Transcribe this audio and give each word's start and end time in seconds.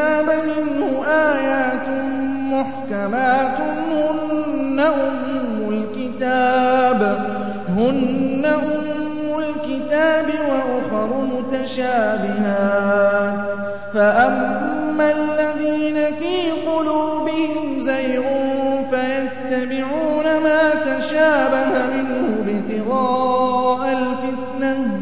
الكتاب 0.00 0.28
منه 0.46 1.04
آيات 1.06 1.88
محكمات 2.52 3.58
هن 3.90 4.80
أم 4.80 5.68
الكتاب 5.68 7.00
هن 7.68 8.44
أم 8.44 9.38
الكتاب 9.38 10.26
وأخر 10.48 11.10
متشابهات. 11.34 12.80
فأما 13.94 15.06
الذين 15.10 15.96
في 16.14 16.50
قلوبهم 16.50 17.80
زيغ 17.80 18.22
فيتبعون 18.90 20.26
ما 20.44 20.62
تشابه 20.74 21.72
منه 21.94 22.26
ابتغاء 22.48 23.82
الفتنة 23.92 25.00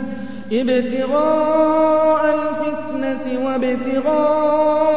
ابتغاء 0.53 2.23
الفتنة 2.35 3.27
وابتغاء 3.47 4.88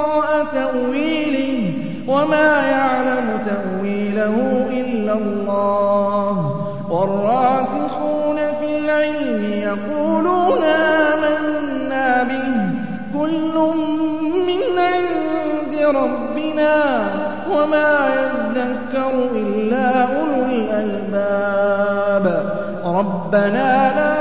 تأويله 0.54 1.74
وما 2.08 2.68
يعلم 2.68 3.40
تأويله 3.46 4.66
إلا 4.72 5.14
الله. 5.14 6.58
والراسخون 6.90 8.36
في 8.60 8.78
العلم 8.78 9.54
يقولون 9.54 10.64
آمنا 10.64 12.24
به. 12.24 12.72
كل 13.20 13.56
من 14.48 14.62
عند 14.78 15.96
ربنا 15.96 16.76
وما 17.52 18.10
يذكر 18.16 19.14
إلا 19.36 20.02
أولو 20.04 20.46
الألباب. 20.46 22.26
ربنا 22.86 23.94
لا 23.96 24.21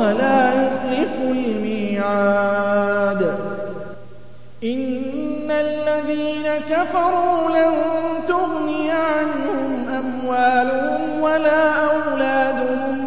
كفروا 6.69 7.49
لن 7.49 7.73
تغني 8.27 8.91
عنهم 8.91 9.87
أموالهم 9.89 11.21
ولا 11.21 11.71
أولادهم 11.83 12.97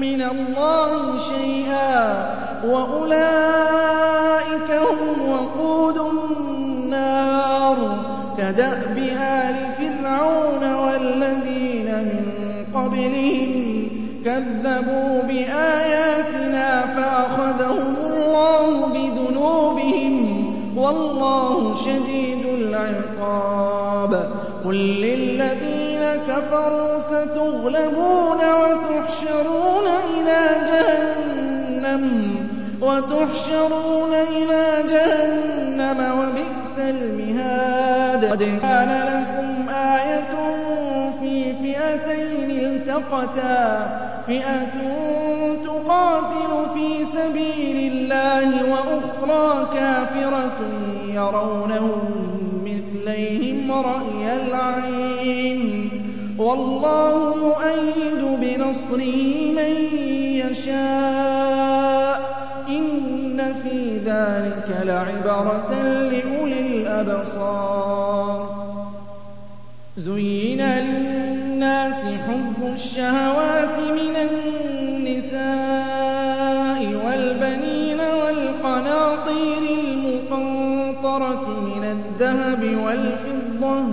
من 0.00 0.22
الله 0.22 1.18
شيئا 1.18 2.34
وأولئك 2.66 3.50
هم 4.70 5.30
وقود 5.30 5.98
النار 5.98 7.78
كدأب 8.38 8.98
آل 9.20 9.56
فرعون 9.78 10.74
والذين 10.74 11.86
من 11.86 12.24
قبلهم 12.74 13.64
كذبوا 14.24 15.22
بآياتنا 15.22 16.86
فأخذهم 16.86 17.96
الله 18.06 18.86
بذنوبهم 18.86 20.44
والله 20.76 21.74
شديد 21.74 22.13
قل 24.64 24.74
للذين 24.74 26.02
كفروا 26.28 26.98
ستغلبون 26.98 28.40
وتحشرون 32.82 34.12
إلى 34.12 34.88
جهنم 34.88 35.98
وبئس 36.18 36.78
المهاد. 36.78 38.24
قد 38.24 38.42
كان 38.42 38.90
لكم 39.06 39.68
آية 39.74 40.34
في 41.20 41.52
فئتين 41.52 42.50
التقتا 42.50 43.86
فئة 44.26 44.76
تقاتل 45.64 46.52
في 46.74 47.04
سبيل 47.04 47.92
الله 47.92 48.70
وأخرى 48.70 49.66
كافرة 49.74 50.58
يرونهم 51.08 52.43
مثليهم 53.24 53.72
رأي 53.72 54.36
العين. 54.36 55.90
والله 56.38 57.36
يؤيد 57.36 58.40
بنصره 58.40 59.52
من 59.52 59.74
يشاء. 60.50 62.20
إن 62.68 63.54
في 63.62 63.98
ذلك 63.98 64.86
لعبرة 64.86 65.82
لأولي 65.82 66.60
الأبصار. 66.60 68.64
زين 69.96 70.62
للناس 70.62 72.04
حب 72.04 72.72
الشهوات 72.72 73.78
من 73.78 74.16
النساء 74.16 74.73
الذهب 82.14 82.62
والفضة 82.84 83.84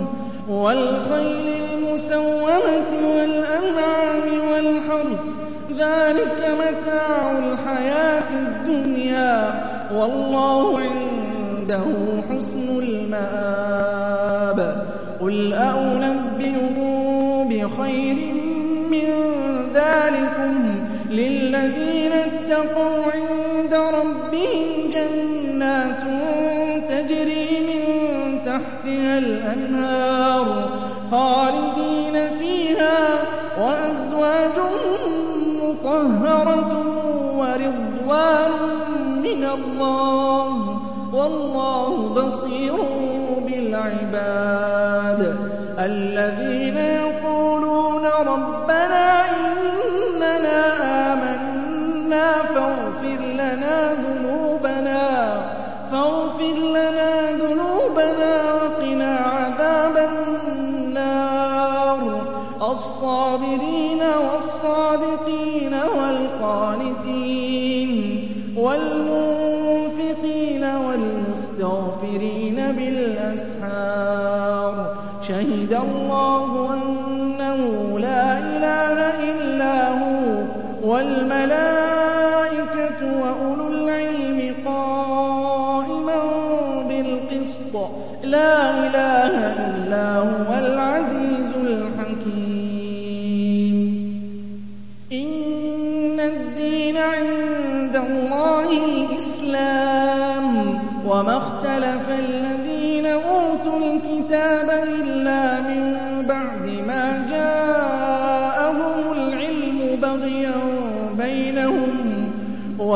والخيل 0.49 1.63
المسومة 1.73 2.91
والأنعام 3.17 4.27
والحرث. 4.51 5.23
ذلك 5.77 6.39
متاع 6.59 7.31
الحياة 7.31 8.29
الدنيا 8.31 9.63
والله 9.95 10.79
عنده 10.79 11.85
حسن 12.29 12.67
المآب. 12.79 14.59
قل 15.21 15.53
أنبئكم 15.53 16.91
بخير 17.49 18.17
من 18.91 19.09
ذلكم 19.73 20.53
للذين 21.09 22.11
اتقوا 22.11 23.03
عند 23.13 23.73
ربهم 23.73 24.30
مطهرة 35.91 36.71
ورضوان 37.37 38.51
من 39.23 39.43
الله. 39.43 40.79
والله 41.13 42.09
بصير 42.15 42.73
بالعباد. 43.47 45.35
الذين 45.79 46.77
يقولون 46.77 48.05
ربنا 48.05 48.50
Oh. 76.23 76.50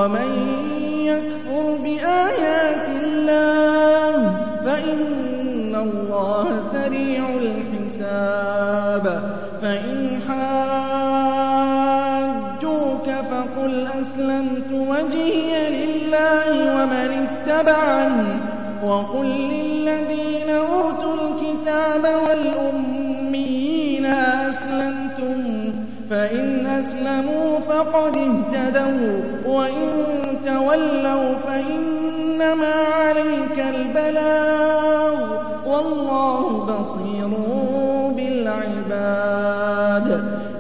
وَمَن 0.06 0.32
يَكْفُرْ 1.12 1.66
بِآيَاتِ 1.84 2.88
اللَّهِ 2.90 4.18
فَإِنَّ 4.66 5.76
اللَّهَ 5.76 6.60
سَرِيعُ 6.60 7.24
الْحِسَابِ. 7.30 9.06
فَإِنْ 9.62 10.20
حَاجُّوكَ 10.28 11.48
فَقُلْ 13.32 13.74
أَسْلَمْتُ 14.02 14.70
وَجْهِيَ 14.74 15.52
لِلَّهِ 15.78 16.48
وَمَنِ 16.76 17.12
اتَّبَعَنِ 17.28 18.16
ۖ 18.38 18.40
وَقُل 18.86 19.28
لِّلَّذِينَ 19.28 20.50
أُوتُوا 20.50 21.14
الْكِتَابَ 21.22 22.04
وَالْأُمِّيِّينَ 22.26 24.06
أَأَسْلَمْتُمْ 24.06 25.40
ۚ 25.72 25.74
فَإِنْ 26.10 26.66
أَسْلَمُوا 26.66 27.55
فَقَدِ 27.76 28.18
اهْتَدَوا 28.18 29.22
ۖ 29.22 29.48
وَّإِن 29.48 29.90
تَوَلَّوْا 30.46 31.36
فَإِنَّمَا 31.48 32.74
عَلَيْكَ 33.00 33.58
الْبَلَاغُ 33.60 35.18
ۗ 35.38 35.40
وَاللَّهُ 35.68 36.42
بَصِيرٌ 36.66 37.30
بِالْعِبَادِ. 38.18 40.08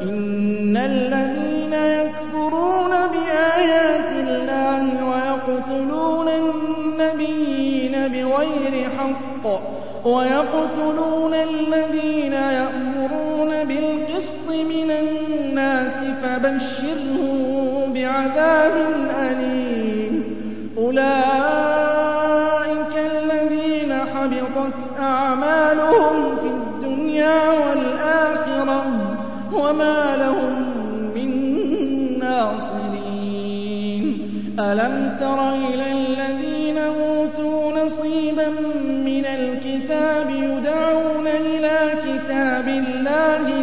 إِنَّ 0.01 0.77
الَّذِينَ 0.77 1.73
يَكْفُرُونَ 1.73 2.91
بِآيَاتِ 3.13 4.12
اللَّهِ 4.27 4.83
وَيَقْتُلُونَ 5.12 6.27
النَّبِيِّينَ 6.41 7.95
بِغَيْرِ 8.13 8.73
حَقٍّ 8.97 9.45
وَيَقْتُلُونَ 10.06 11.33
الَّذِينَ 11.33 12.33
يَأْمُرُونَ 12.33 13.51
بِالْقِسْطِ 13.69 14.47
مِنَ 14.50 14.89
النَّاسِ 14.91 15.97
فَبَشِّرْهُم 16.21 16.84
بِعَذَابٍ 18.25 18.72
أَلِيمٍ. 19.22 20.24
أُولَٰئِكَ 20.77 21.06
الَّذِينَ 22.95 23.94
حَبِطَتْ 23.94 24.74
أَعْمَالُهُمْ 25.00 26.36
فِي 26.36 26.48
الدُّنْيَا 26.48 27.42
وَالْآخِرَةِ 27.50 28.83
وَمَا 29.54 30.16
لَهُم 30.16 30.54
مِّن 31.16 31.31
نَّاصِرِينَ. 32.19 34.06
أَلَمْ 34.60 35.18
تَرَ 35.19 35.50
إِلَى 35.50 35.92
الَّذِينَ 35.92 36.77
أُوتُوا 36.77 37.83
نَصِيبًا 37.83 38.50
مِّنَ 39.06 39.25
الْكِتَابِ 39.25 40.30
يُدْعَوْنَ 40.30 41.27
إِلَىٰ 41.27 41.80
كِتَابِ 42.06 42.68
اللَّهِ 42.68 43.54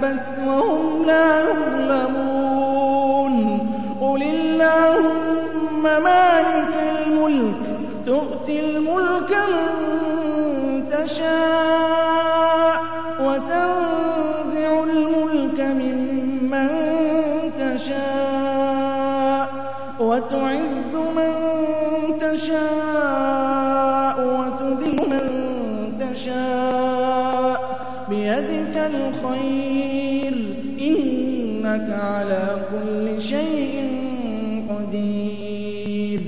كَسَبَتْ 0.00 0.26
وَهُمْ 0.46 1.04
لَا 1.06 1.40
يُظْلَمُونَ. 1.40 3.34
قُلِ 4.00 4.22
اللَّهُمَّ 4.22 5.82
مَالِكَ 5.82 6.74
الْمُلْكِ 6.96 7.60
تُؤْتِي 8.06 8.60
الْمُلْكَ 8.60 9.32
مَن 9.52 9.68
تَشَاءُ 10.90 12.76
وَتَنزِعُ 13.20 14.70
الْمُلْكَ 14.84 15.60
مِمَّن 15.60 16.68
تَشَاءُ 17.58 19.48
وَتُعِزُّ 20.00 20.94
مَن 21.16 21.32
تَشَاءُ. 22.20 22.79
بِيَدِكَ 28.10 28.76
الْخَيْرُ 28.76 30.32
ۖ 30.32 30.36
إِنَّكَ 30.82 31.88
عَلَىٰ 31.90 32.48
كُلِّ 32.70 33.22
شَيْءٍ 33.22 33.74
قَدِيرٌ. 34.70 36.20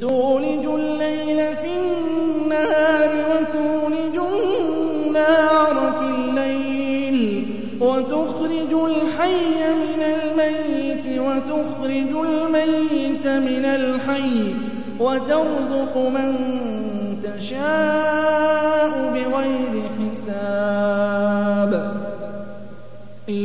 تُولِجُ 0.00 0.64
اللَّيْلَ 0.66 1.40
فِي 1.62 1.70
النَّهَارِ 1.82 3.10
وَتُولِجُ 3.30 4.16
النَّهَارَ 4.34 5.76
فِي 5.98 6.04
اللَّيْلِ 6.04 7.46
وَتُخْرِجُ 7.80 8.72
الْحَيَّ 8.92 9.58
مِنَ 9.84 10.02
الْمَيِّتِ 10.16 11.06
وَتُخْرِجُ 11.26 12.12
الْمَيِّتَ 12.28 13.26
مِنَ 13.26 13.64
الْحَيِّ 13.64 14.54
وَتَرْزُقُ 15.00 15.94
مَن 15.96 16.30
تَشَاءُ 17.22 18.92
بِغَيْرِ 19.14 19.74
حِسَابٍ. 19.98 21.07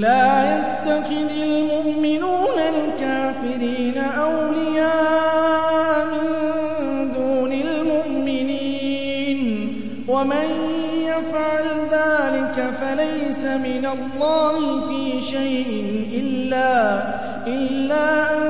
لَّا 0.04 0.30
يَتَّخِذِ 0.56 1.30
الْمُؤْمِنُونَ 1.32 2.58
الْكَافِرِينَ 2.76 3.98
أَوْلِيَاءَ 3.98 5.88
مِن 6.14 6.28
دُونِ 7.18 7.52
الْمُؤْمِنِينَ 7.68 9.40
ۖ. 9.70 10.10
وَمَن 10.12 10.48
يَفْعَلْ 11.12 11.66
ذَٰلِكَ 11.96 12.58
فَلَيْسَ 12.82 13.42
مِنَ 13.46 13.84
اللَّهِ 13.98 14.56
فِي 14.88 15.22
شَيْءٍ 15.22 15.70
إِلَّا 17.48 18.12
أَن 18.38 18.44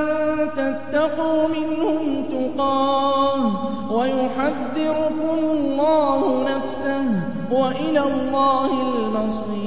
تَتَّقُوا 0.58 1.42
مِنْهُمْ 1.56 2.02
تُقَاةً 2.34 3.38
وَيُحَذِّرُكُمُ 3.92 5.38
اللَّهُ 5.50 6.20
نَفْسَهُ 6.50 7.04
ۗ 7.04 7.52
وَإِلَى 7.52 8.00
اللَّهِ 8.00 8.70
الْمَصِيرُ. 8.96 9.63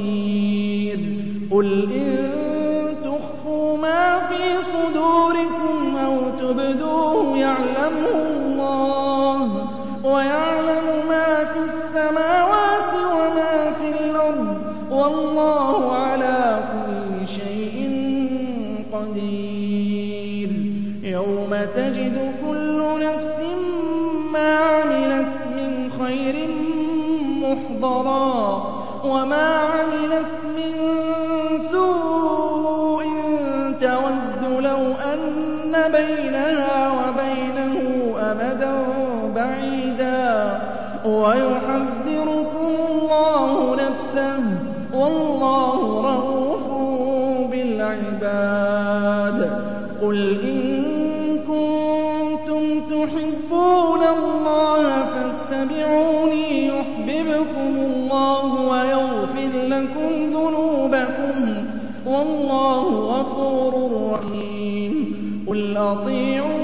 قُلْ 1.58 1.92
إِن 1.92 2.96
تُخْفُوا 3.04 3.78
مَا 3.78 4.20
فِي 4.30 4.62
صُدُورِكُمْ 4.62 5.98
أَوْ 6.06 6.16
تُبْدُوهُ 6.40 7.38
يَعْلَمْهُ 7.38 8.12
اللَّهُ 8.30 9.48
ۗ 9.48 10.06
وَيَعْلَمُ 10.06 10.88
مَا 11.10 11.44
فِي 11.52 11.60
السَّمَاوَاتِ 11.64 12.94
وَمَا 12.94 13.72
فِي 13.80 13.88
الْأَرْضِ 14.06 14.58
ۗ 14.58 14.94
وَاللَّهُ 14.94 15.96
عَلَىٰ 15.96 16.60
كُلِّ 16.74 17.28
شَيْءٍ 17.28 17.78
قَدِيرٌ 18.94 20.50
يَوْمَ 21.04 21.52
تَجِدُ 21.76 22.18
كُلُّ 22.48 22.80
نَفْسٍ 23.06 23.38
مَّا 24.34 24.56
عَمِلَتْ 24.58 25.36
مِنْ 25.58 25.72
خَيْرٍ 26.02 26.36
مُّحْضَرًا 27.46 28.38
وَمَا 29.06 29.48
عَمِلَتْ 29.74 30.07
وَيُحَذِّرُكُمُ 41.08 42.72
اللَّهُ 42.92 43.76
نَفْسَهُ 43.76 44.40
ۗ 44.40 44.96
وَاللَّهُ 44.96 45.80
رَءُوفٌ 46.02 46.66
بِالْعِبَادِ. 47.52 49.40
قُلْ 50.02 50.20
إِن 50.44 50.84
كُنتُمْ 51.52 52.64
تُحِبُّونَ 52.92 54.02
اللَّهَ 54.18 54.84
فَاتَّبِعُونِي 55.14 56.68
يُحْبِبْكُمُ 56.68 57.72
اللَّهُ 57.90 58.50
وَيَغْفِرْ 58.72 59.52
لَكُمْ 59.74 60.10
ذُنُوبَكُمْ 60.36 61.36
ۗ 61.56 62.08
وَاللَّهُ 62.08 62.84
غَفُورٌ 63.14 63.74
رَّحِيمٌ. 64.12 64.94
قُلْ 65.48 65.78
أَطِيعُوا 65.78 66.57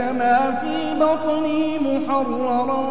مَا 0.00 0.50
فِي 0.60 0.94
بَطْنِي 1.00 1.78
مُحَرَّرًا 1.78 2.84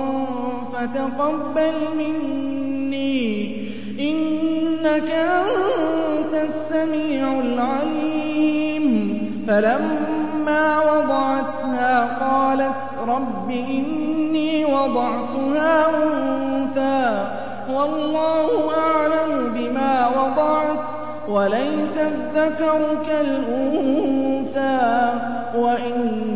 فَتَقَبَّلْ 0.74 1.74
مِنِّي 1.98 3.46
ۖ. 3.46 4.00
إِنَّكَ 4.00 5.12
أَنتَ 5.12 6.34
السَّمِيعُ 6.34 7.40
الْعَلِيمُ. 7.40 8.86
فَلَمَّا 9.48 10.80
وَضَعَتْهَا 10.80 12.06
قَالَتْ 12.20 12.76
رَبِّ 13.08 13.52
إِنِّي 13.52 14.66
وَضَعْتُهَا 14.66 15.86
أُنثَىٰ. 16.04 17.28
وَاللَّهُ 17.74 18.72
أَعْلَمُ 18.78 19.54
بِمَا 19.54 20.08
وَضَعَتْ 20.08 20.86
وَلَيْسَ 21.30 21.98
الذَّكَرُ 21.98 22.80
كَالْأُنثَىٰ. 23.08 24.16
وَإِنِّي 25.56 26.35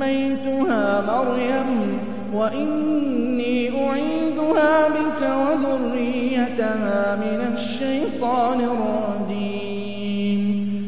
سَمَّيْتُهَا 0.00 1.00
مَرْيَمَ 1.00 1.98
وَإِنِّي 2.34 3.86
أُعِيذُهَا 3.88 4.88
بِكَ 4.88 5.20
وَذُرِّيَّتَهَا 5.22 7.16
مِنَ 7.16 7.52
الشَّيْطَانِ 7.54 8.60
الرَّجِيمِ. 8.60 10.40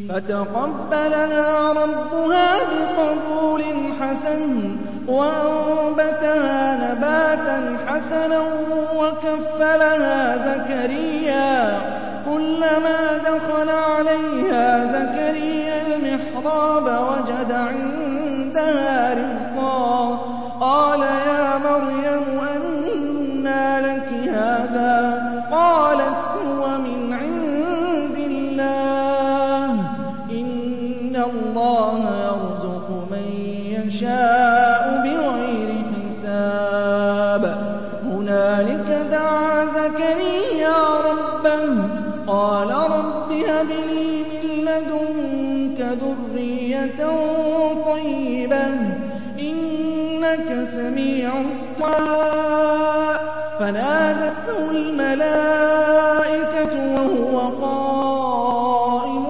فَتَقَبَّلَهَا 0.09 1.73
رَبُّهَا 1.73 2.49
بِقَبُولٍ 2.73 3.63
حَسَنٍ 4.01 4.77
وَأَنبَتَهَا 5.09 6.61
نَبَاتًا 6.77 7.77
حَسَنًا 7.87 8.41
وَكَفَّلَهَا 8.97 10.37
زَكَرِيَّا. 10.49 11.81
كُلَّمَا 12.31 13.01
دَخَلَ 13.19 13.69
عَلَيْهَا 13.69 14.67
زَكَرِيَّا 14.97 15.77
الْمِحْرَابَ 15.87 16.85
وَجَدَ 16.85 17.53
عِندَهَا 17.53 18.02
رِزْقًا 19.15 20.17
قَالَ 20.61 21.22
الدُّعَاءِ 51.27 53.19
فَنَادَتْهُ 53.59 54.71
الْمَلَائِكَةُ 54.71 56.75
وَهُوَ 56.95 57.37
قَائِمٌ 57.67 59.25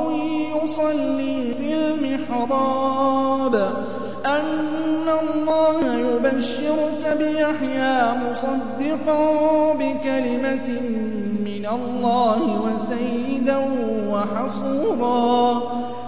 يُصَلِّي 0.62 1.36
فِي 1.58 1.68
الْمِحْرَابِ 1.74 3.54
أَنَّ 4.26 5.06
اللَّهَ 5.22 5.80
يُبَشِّرُكَ 5.94 7.02
بِيَحْيَىٰ 7.18 8.00
مُصَدِّقًا 8.24 9.22
بِكَلِمَةٍ 9.72 10.68
مِّنَ 11.44 11.64
اللَّهِ 11.66 12.42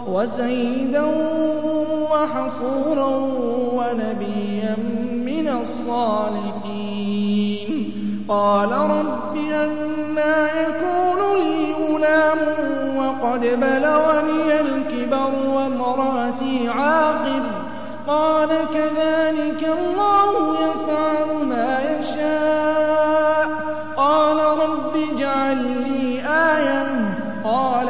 وَسَيِّدًا 0.09 1.05
وَحَصُورًا 2.11 3.11
وَنَبِيًّا 3.79 4.75
الصَّالِحِينَ. 5.65 6.75
قَالَ 8.29 8.73
رَبِّ 8.73 9.37
أَنَّىٰ 9.37 10.49
يَكُونُ 10.63 11.21
لِي 11.37 11.53
غُلَامٌ 11.73 12.39
وَقَدْ 12.97 13.41
بَلَغَنِيَ 13.41 14.61
الْكِبَرُ 14.61 15.33
وَامْرَأَتِي 15.57 16.69
عَاقِرٌ 16.69 17.43
ۖ. 17.53 17.57
قَالَ 18.09 18.49
كَذَٰلِكَ 18.49 19.63
اللَّهُ 19.79 20.33
يَفْعَلُ 20.67 21.29
مَا 21.49 21.71
يَشَاءُ 21.99 23.47
ۖ. 23.47 23.51
قَالَ 23.97 24.39
رَبِّ 24.65 24.95
اجْعَل 25.13 25.59
لِّي 25.87 26.21
آيَةً 26.27 26.85
ۖ. 26.85 26.89
قَالَ 27.45 27.89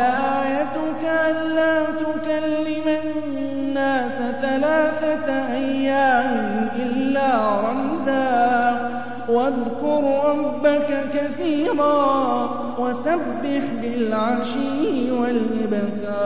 وَاذْكُر 9.44 10.02
رَّبَّكَ 10.28 10.90
كَثِيرًا 11.14 12.48
وَسَبِّحْ 12.78 13.64
بِالْعَشِيِّ 13.82 15.10
وَالْإِبْكَارِ. 15.10 16.24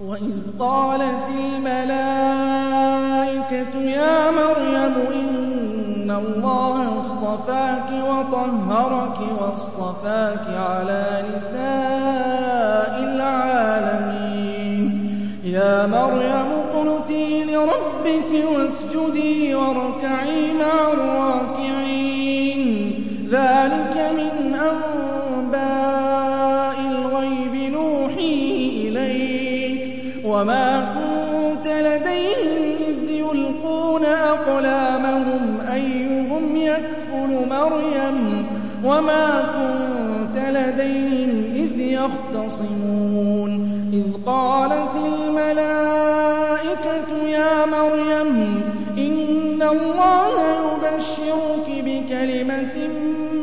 وَإِذْ 0.00 0.36
قَالَتِ 0.58 1.26
الْمَلَائِكَةُ 1.28 2.14
يَا 3.80 4.30
مَرْيَمُ 4.30 4.94
إِنَّ 5.22 6.10
اللَّهَ 6.10 6.98
اصْطَفَاكِ 6.98 7.88
وَطَهَّرَكِ 8.10 9.18
وَاصْطَفَاكِ 9.40 10.46
عَلَىٰ 10.48 11.24
نِسَاءِ 11.36 12.94
الْعَالَمِينَ. 13.08 14.84
يَا 15.44 15.86
مَرْيَمُ 15.86 16.48
اقْنُتِي 16.60 17.41
لِرَبِّكِ 17.52 18.32
وَاسْجُدِي 18.56 19.54
وَارْكَعِي 19.54 20.52
مَعَ 20.52 20.92
الرَّاكِعِينَ. 20.92 22.60
ذَٰلِكَ 23.28 23.96
مِنْ 24.16 24.54
أَنبَاءِ 25.34 25.70
الْغَيْبِ 26.80 27.54
نُوحِيهِ 27.72 28.88
إِلَيْكَ 28.88 29.80
ۖ. 29.86 30.26
وَمَا 30.26 30.94
كُنتَ 30.94 31.66
لَدَيْهِمْ 31.66 32.76
إِذْ 32.88 33.10
يُلْقُونَ 33.10 34.04
أَقْلَامَهُمْ 34.04 35.60
أَيُّهُمْ 35.72 36.56
يَكْفُلُ 36.56 37.30
مَرْيَمَ 37.50 38.18
ۖ. 38.42 38.46
وَمَا 38.86 39.26
كُنتَ 39.54 40.36
لَدَيْهِمْ 40.48 41.30
إِذْ 41.54 41.80
يَخْتَصِمُونَ. 41.80 43.50
إِذْ 43.92 44.06
قَالَتِ 44.26 44.96
الْمَلَائِكَةُ 44.96 46.11
اللَّهَ 50.02 50.36
يُبَشِّرُكِ 50.66 51.66
بِكَلِمَةٍ 51.68 52.76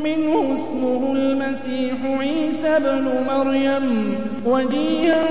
مِّنْهُ 0.03 0.53
اسْمُهُ 0.53 1.01
الْمَسِيحُ 1.15 1.95
عِيسَى 2.19 2.67
ابْنُ 2.67 3.05
مَرْيَمَ 3.33 4.15
وَجِيهًا 4.45 5.25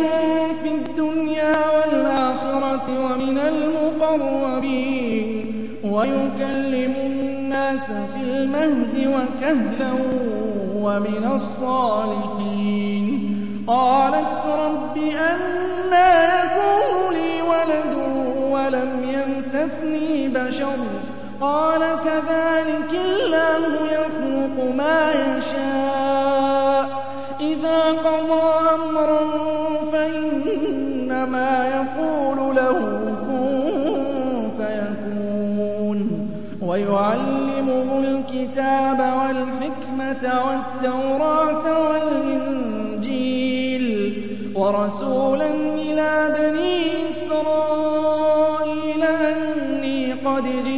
فِي 0.63 0.69
الدُّنْيَا 0.69 1.55
وَالْآخِرَةِ 1.77 2.87
وَمِنَ 3.05 3.39
الْمُقَرَّبِينَ 3.39 5.27
وَيُكَلِّمُ 5.85 6.95
النَّاسَ 7.07 7.87
فِي 7.87 8.21
الْمَهْدِ 8.23 8.95
وَكَهْلًا 9.17 9.93
وَمِنَ 10.75 11.31
الصَّالِحِينَ. 11.35 13.07
قَالَتْ 13.67 14.47
رَبِّ 14.47 14.97
أَنَّىٰ 14.97 16.15
يَكُونُ 16.39 17.15
لِي 17.19 17.33
وَلَدٌ 17.53 17.93
وَلَمْ 18.55 18.91
يَمْسَسْنِي 19.17 20.29
بَشَرٌ. 20.29 20.79
قال 21.41 21.81
كذلك 21.81 22.91
الله 23.05 23.63
يخلق 23.93 24.57
ما 24.77 25.13
يشاء. 25.13 26.85
إذا 27.41 27.81
قضى 27.93 28.49
أمرا 28.75 29.21
فإنما 29.93 31.51
يقول 31.69 32.39
له 32.57 32.79
كن 33.27 33.55
فيكون. 34.59 35.99
ويعلمه 36.63 37.89
الكتاب 37.99 38.99
والحكمة 38.99 40.25
والتوراة 40.47 41.65
والإنجيل 41.89 43.87
ورسولا 44.55 45.51
إلى 45.75 46.13
بني 46.39 46.79
إسرائيل 47.09 49.03
أني 49.03 50.13
قد 50.13 50.45
جئتكم 50.45 50.78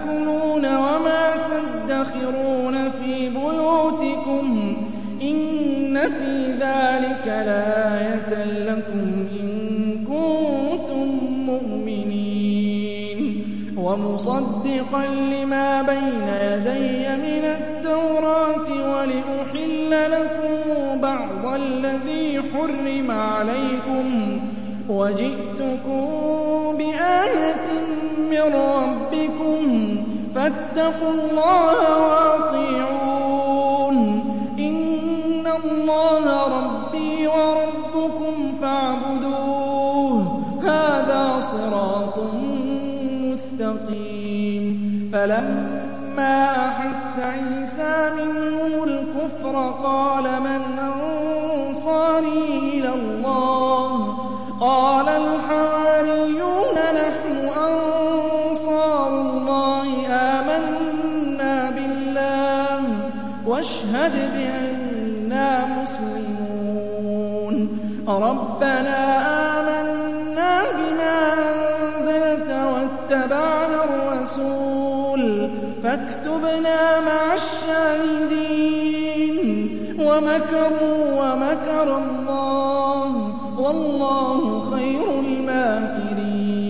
تأكلون 0.61 0.75
وما 0.77 1.33
تدخرون 1.87 2.89
في 2.91 3.29
بيوتكم 3.29 4.73
إن 5.21 5.99
في 5.99 6.51
ذلك 6.51 7.27
لآية 7.27 8.43
لكم 8.65 9.27
إن 9.39 9.49
كنتم 10.05 11.07
مؤمنين 11.45 13.19
ومصدقا 13.77 15.05
لما 15.05 15.81
بين 15.81 16.27
يدي 16.41 17.09
من 17.09 17.45
التوراة 17.45 18.69
ولأحل 18.69 19.91
لكم 20.11 20.55
بعض 21.01 21.45
الذي 21.55 22.41
حرم 22.53 23.11
عليكم 23.11 24.39
وجئتكم 24.89 26.07
بآية 26.77 27.67
من 28.31 28.53
ربكم 28.53 29.97
فاتقوا 30.35 31.09
الله 31.09 31.77
وأطيعون. 32.01 33.97
إن 34.59 35.47
الله 35.63 36.47
ربي 36.47 37.27
وربكم 37.27 38.55
فاعبدوه. 38.61 40.41
هذا 40.63 41.39
صراط 41.39 42.19
مستقيم. 43.21 45.09
فلما 45.13 46.67
أحس 46.67 47.19
عيسى 47.19 48.09
منهم 48.17 48.83
الكفر 48.83 49.73
قال 49.83 50.23
من 50.23 50.61
أنصاري 50.79 50.90
ربنا 68.61 69.01
آمنا 69.59 70.53
بما 70.77 71.17
أنزلت 71.33 72.49
واتبعنا 72.49 73.79
الرسول 73.83 75.23
فاكتبنا 75.83 76.79
مع 76.99 77.23
الشاهدين 77.33 78.57
ومكروا 79.99 81.01
ومكر 81.21 81.87
الله 81.97 83.09
والله 83.59 84.39
خير 84.71 85.05
الماكرين. 85.19 86.65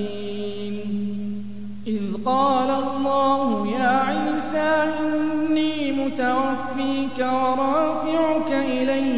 إذ 1.88 2.04
قال 2.26 2.70
الله 2.70 3.68
يا 3.80 3.90
عيسى 4.08 4.72
إني 5.00 5.92
متوفيك 5.92 7.20
ورافعك 7.20 8.52
إلي 8.52 9.12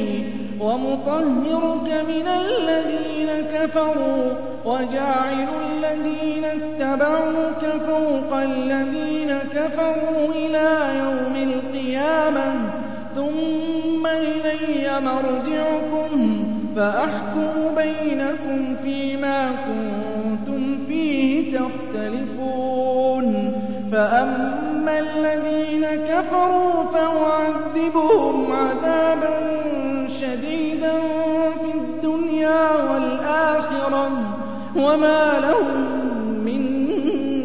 الذين 0.63 1.62
كفروا 3.83 4.25
وجاعل 4.65 5.47
الذين 5.71 6.45
اتبعوك 6.45 7.63
فوق 7.87 8.37
الذين 8.37 9.37
كفروا 9.55 10.33
إلى 10.35 10.99
يوم 10.99 11.35
القيامة. 11.35 12.55
ثم 13.15 14.07
إلي 14.07 15.01
مرجعكم 15.01 16.43
فأحكم 16.75 17.75
بينكم 17.77 18.75
فيما 18.83 19.51
كنتم 19.67 20.77
فيه 20.87 21.57
تختلفون. 21.57 23.53
فأما 23.91 24.99
الذين 24.99 25.85
كفروا 25.85 26.83
فأعذبهم 26.93 28.51
عذابا 28.51 29.52
وما 34.75 35.39
لهم 35.39 35.81
من 36.45 36.63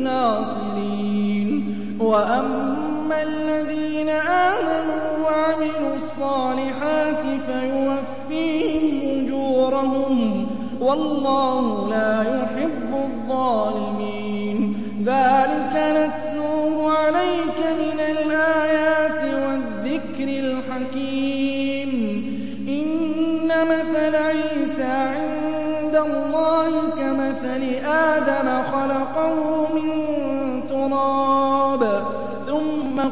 ناصرين. 0.04 1.74
وأما 2.00 3.22
الذين 3.22 4.08
آمنوا 4.08 5.24
وعملوا 5.24 5.96
الصالحات 5.96 7.22
فيوفيهم 7.46 9.24
أجورهم. 9.26 10.46
والله 10.80 11.88
لا 11.90 12.22
يحب 12.22 12.94
الظالمين. 12.94 13.97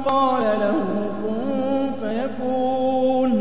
ثم 0.07 0.13
قال 0.13 0.43
له 0.61 1.11
كن 1.23 1.91
فيكون. 2.03 3.33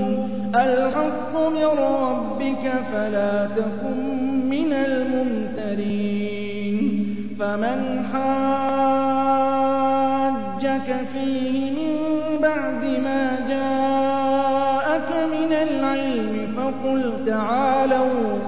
الحق 0.56 1.34
من 1.49 1.69
ربك 1.80 2.63
فلا 2.93 3.45
تكن 3.45 4.49
من 4.49 4.73
الممترين. 4.73 6.15
فمن 7.39 8.06
حاجك 8.13 8.56
فيه 11.13 11.71
من 11.71 11.97
بعد 12.41 12.86
ما 12.86 13.39
جاءك 13.49 15.10
من 15.34 15.54
العلم 15.54 16.34
فقل 16.58 17.25
تعالوا 17.25 18.39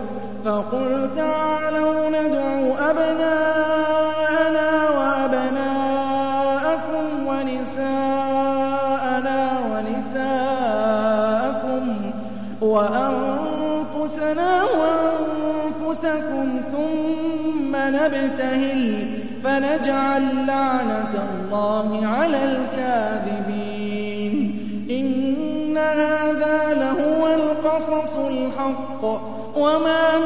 فنجعل 19.78 20.48
لعنة 20.48 21.14
الله 21.14 22.08
على 22.08 22.44
الكاذبين. 22.46 23.58
إن 24.90 25.78
هذا 25.78 26.74
لهو 26.74 27.28
القصص 27.28 28.18
الحق. 28.18 29.04
وما 29.58 30.17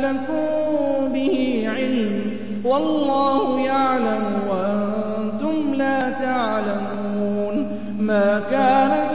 لكم 0.00 1.12
به 1.12 1.64
علم. 1.76 2.22
والله 2.64 3.60
يعلم 3.60 4.24
وأنتم 4.50 5.74
لا 5.74 6.10
تعلمون. 6.10 7.80
ما 8.00 8.42
كان 8.50 9.05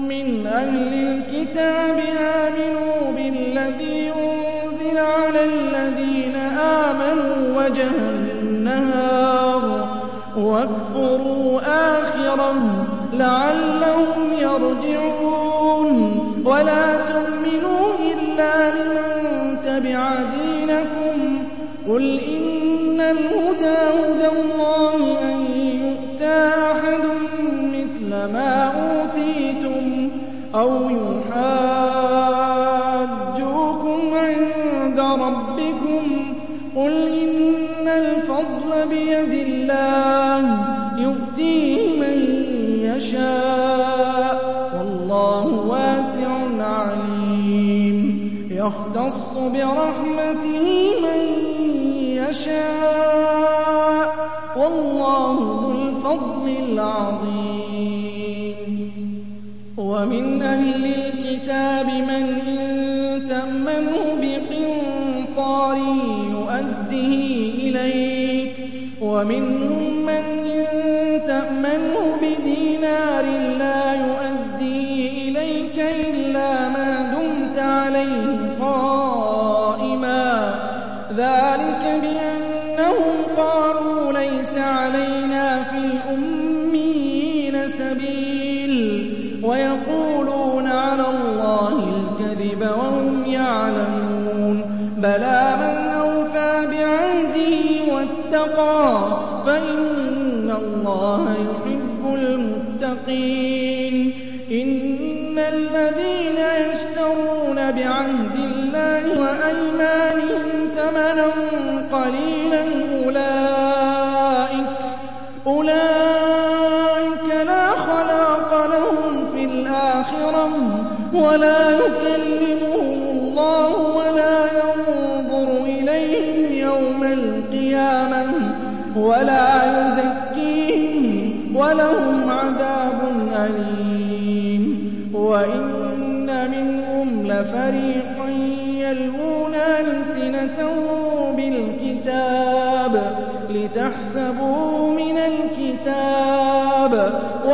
مِّنْ 0.08 0.46
أَهْلِ 0.46 0.92
الْكِتَابِ 1.08 1.96
آمِنُوا 2.44 3.12
بِالَّذِي 3.16 4.12
أُنزِلَ 4.12 4.98
عَلَى 4.98 5.44
الَّذِينَ 5.44 6.36
آمَنُوا 6.86 7.62
وَجْهَ 7.62 7.94
النَّهَارِ 8.40 9.62
وَاكْفُرُوا 10.36 11.60
آخِرَهُ 12.00 12.60
لَعَلَّهُمْ 13.12 14.20
يَرْجِعُونَ 14.40 15.92
وَلَا 16.44 16.96
تُؤْمِنُوا 16.96 17.86
إِلَّا 18.12 18.77
الْهُدَىٰ 23.10 23.80
هُدَى 23.98 24.28
اللَّهِ 24.38 25.00
أَن 25.24 25.40
يُؤْتَىٰ 25.84 26.40
أَحَدٌ 26.72 27.04
مِّثْلَ 27.76 28.10
مَا 28.10 28.54
أُوتِيتُمْ 28.84 30.10
أَوْ 30.54 30.90
يُحَاجُّوكُمْ 30.90 31.60
عِندَ 34.14 34.98
رَبِّكُمْ 35.00 36.04
ۗ؟ 36.28 36.34
قُلْ 36.78 36.94
إِنَّ 37.24 37.88
الْفَضْلَ 37.88 38.70
بِيَدِ 38.90 39.32
اللَّهِ 39.48 40.42
يُؤْتِيهِ 40.98 42.00
مَن 42.00 42.18
يَشَاءُ 42.88 44.34
ۗ 44.36 44.38
وَاللَّهُ 44.74 45.46
وَاسِعٌ 45.72 46.30
عَلِيمٌ. 46.60 47.98
يَخْتَصُّ 48.50 49.30
بِرَحْمَتِهِ 49.38 50.66
مَن 51.04 51.47
يَشَاءُ 52.28 54.08
ۚ. 54.14 54.56
وَاللَّهُ 54.58 55.34
ذُو 55.62 55.70
الْفَضْلِ 55.70 56.48
الْعَظِيمِ. 56.48 57.47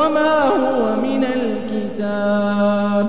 وما 0.07 0.49
هو 0.49 0.97
من 0.97 1.25
الكتاب 1.25 3.09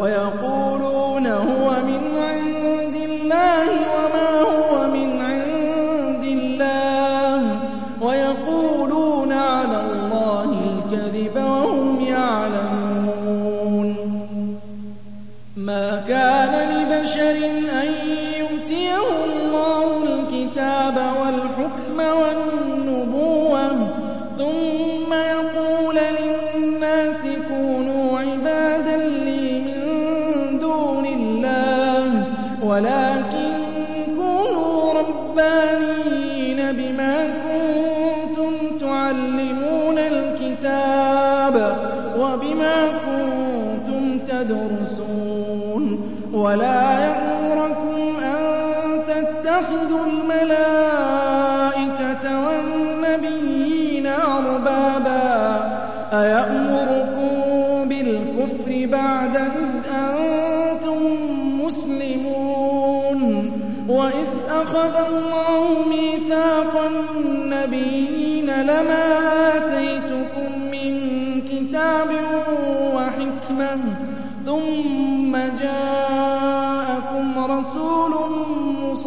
ويقولون 0.00 1.26
هو 1.26 1.70
من 1.70 2.00
عند 2.16 2.94
الله 2.94 3.68
وما 3.94 4.40
هو 4.40 4.86
من 4.88 5.20
عند 5.20 6.24
الله 6.24 7.56
ويقولون 8.00 9.32
على 9.32 9.80
الله 9.80 10.50
الكذب 10.70 11.36
وهم 11.36 12.00
يعلمون 12.00 13.96
ما 15.56 16.02
كان 16.08 16.52
لبشر 16.70 17.36
أن 17.82 17.88
يؤتيه 18.38 19.24
الله 19.24 20.02
الكتاب 20.04 20.96
والحكم 20.96 21.98
والنبي 21.98 22.61
ولا 46.42 46.98
يأمركم 46.98 48.16
أن 48.20 48.38
تتخذوا 49.06 50.06
الملائكة 50.06 51.44
والنبيين 52.46 54.06
أربابا 54.06 55.22
أيأمركم 56.12 57.32
بالكفر 57.88 58.86
بعد 58.86 59.36
إذ 59.36 59.90
أنتم 59.90 61.00
مسلمون 61.64 63.22
وإذ 63.88 64.28
أخذ 64.50 64.94
الله 65.08 65.88
ميثاق 65.88 66.74
النبيين 66.86 68.50
لما 68.62 69.11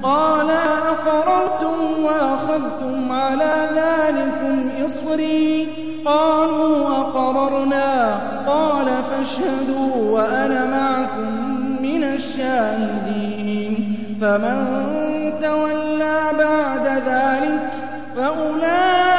قال 0.03 0.51
أقررتم 0.91 2.05
وأخذتم 2.05 3.13
على 3.13 3.69
ذلكم 3.75 4.85
إصري. 4.87 5.69
قالوا 6.05 6.89
أقررنا. 6.89 8.21
قال 8.47 8.87
فاشهدوا 8.87 10.11
وأنا 10.11 10.65
معكم 10.65 11.33
من 11.83 12.05
الشاهدين. 12.05 13.97
فمن 14.21 14.67
تولى 15.43 16.21
بعد 16.39 16.87
ذلك 16.87 17.73
فأولئك 18.17 19.14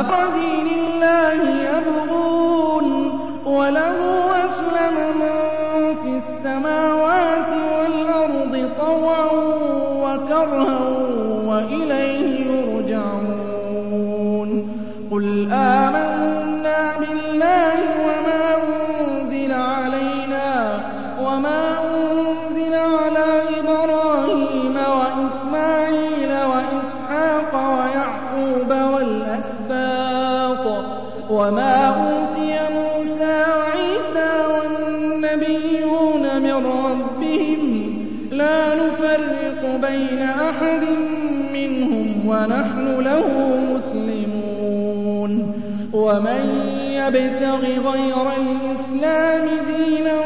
أفدين 0.00 0.66
الله 0.78 1.40
يبغون 1.70 2.88
وله 3.46 3.96
أسلم 4.44 4.94
من 5.20 5.94
في 6.02 6.16
السماوات 6.16 6.87
لا 38.68 38.74
نفرق 38.74 39.60
بين 39.88 40.22
أحد 40.22 40.84
منهم 41.52 42.06
ونحن 42.26 43.00
له 43.00 43.26
مسلمون. 43.74 45.52
ومن 45.92 46.42
يبتغ 46.92 47.60
غير 47.90 48.26
الإسلام 48.36 49.44
دينا 49.66 50.20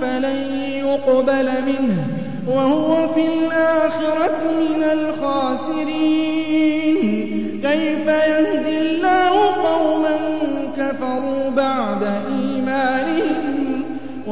فلن 0.00 0.40
يقبل 0.84 1.48
منه 1.66 2.00
وهو 2.48 3.08
في 3.08 3.20
الآخرة 3.20 4.40
من 4.60 4.82
الخاسرين. 4.82 6.50
كيف 7.62 8.06
يهدي 8.06 8.59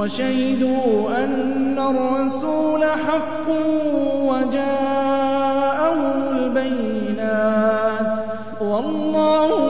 وشهدوا 0.08 1.24
أن 1.24 1.78
الرسول 1.78 2.84
حق 2.84 3.48
وجاءهم 4.28 6.00
البينات. 6.32 8.18
والله 8.60 9.67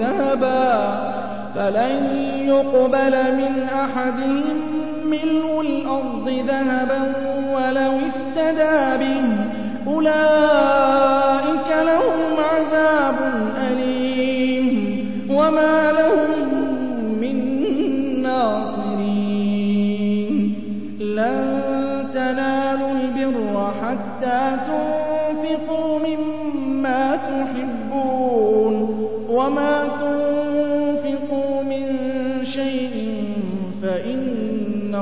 ذهبا 0.00 0.94
فلن 1.54 2.16
يقبل 2.46 3.36
من 3.36 3.68
أحدهم 3.72 4.60
ملء 5.04 5.60
الأرض 5.60 6.28
ذهبا 6.28 7.12
ولو 7.54 7.92
افتدى 8.06 9.04
به. 9.04 9.22
أولئك 9.86 11.70
لهم 11.86 12.36
عذاب 12.54 13.16
أليم. 13.70 14.66
وما 15.30 15.92
لهم 15.92 16.48
من 17.20 17.36
ناصرين. 18.22 20.54
لن 21.00 21.60
تنالوا 22.14 22.90
البر 22.90 23.72
حتى 23.82 24.56
تنفقوا 24.66 25.98
مما 25.98 27.16
تحبون. 27.16 28.74
وما 29.30 29.83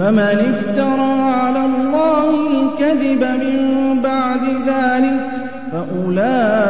فمن 0.00 0.54
افترى 0.54 1.30
على 1.30 1.64
الله 1.64 2.30
الكذب 2.30 3.22
من 3.24 4.00
بعد 4.02 4.40
ذلك 4.66 5.20
فأولئك 5.72 6.69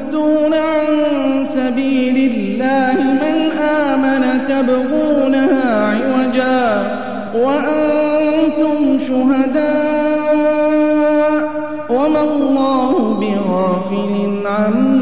تَبْغُونَهَا 4.61 5.85
عِوَجًا 5.91 6.61
وَأَنتُمْ 7.35 8.97
شُهَدَاءُ 8.97 10.31
وَمَا 11.89 12.21
اللَّهُ 12.21 13.19
بِغَافِلٍ 13.21 14.47
عَمَّا 14.47 15.00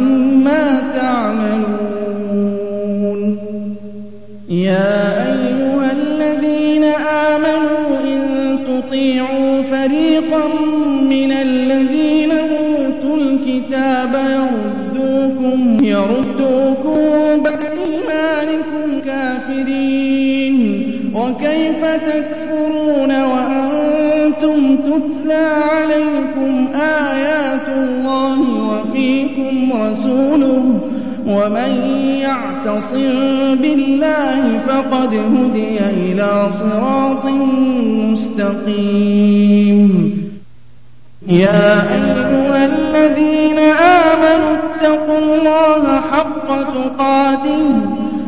تَكْفُرُونَ 22.05 23.11
وَأَنتُمْ 23.23 24.75
تُتْلَىٰ 24.75 25.47
عَلَيْكُمْ 25.71 26.67
آيَاتُ 26.75 27.67
اللَّهِ 27.67 28.39
وَفِيكُمْ 28.69 29.73
رَسُولُهُ 29.83 30.63
ۗ 30.79 30.81
وَمَن 31.27 31.71
يَعْتَصِم 32.21 33.15
بِاللَّهِ 33.55 34.59
فَقَدْ 34.67 35.13
هُدِيَ 35.15 35.79
إِلَىٰ 35.79 36.47
صِرَاطٍ 36.51 37.25
مُّسْتَقِيمٍ. 38.11 39.89
يَا 41.27 41.93
أَيُّهَا 41.95 42.65
الَّذِينَ 42.65 43.57
آمَنُوا 44.09 44.53
اتَّقُوا 44.59 45.19
اللَّهَ 45.19 46.01
حَقَّ 46.11 46.47
تُقَاتِهِ. 46.73 48.08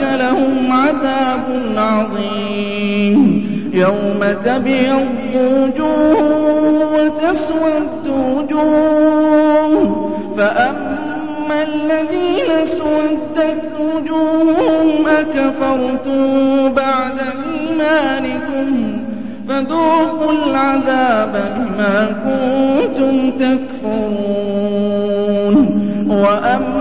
لَهُمْ 0.00 0.72
عَذَابٌ 0.72 1.44
عَظِيمٌ. 1.76 3.16
يَوْمَ 3.72 4.20
تَبْيَضُّ 4.44 5.34
وُجُوهٌ 5.34 6.20
وَتَسْوَدُّ 6.94 8.06
وُجُوهٌ 8.06 9.82
ۚ. 9.86 10.38
فَأَمَّا 10.38 11.58
الَّذِينَ 11.62 12.50
اسْوَدَّتْ 12.62 13.64
وُجُوهُهُمْ 13.80 14.88
أَكَفَرْتُم 15.06 16.20
بَعْدَ 16.74 17.18
إِيمَانِكُمْ 17.50 18.68
فَذُوقُوا 19.48 20.32
الْعَذَابَ 20.32 21.32
بِمَا 21.56 21.96
كُنتُمْ 22.24 23.14
تَكْفُرُونَ. 23.30 24.36
وَأَمَّا 26.10 26.75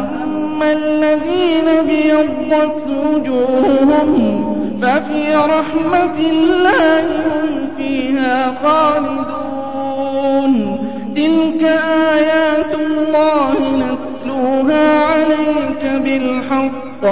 الَّذِينَ 0.63 1.67
ابْيَضَّتْ 1.67 2.87
وُجُوهُهُمْ 2.87 4.41
فَفِي 4.81 5.35
رَحْمَةِ 5.35 6.17
اللَّهِ 6.29 7.05
هُمْ 7.25 7.47
فِيهَا 7.77 8.53
خَالِدُونَ. 8.63 10.53
تِلْكَ 11.15 11.63
آيَاتُ 12.13 12.73
اللَّهِ 12.73 13.55
نَتْلُوهَا 13.77 14.85
عَلَيْكَ 15.05 15.83
بِالْحَقِّ 16.03 17.03
ۗ 17.03 17.05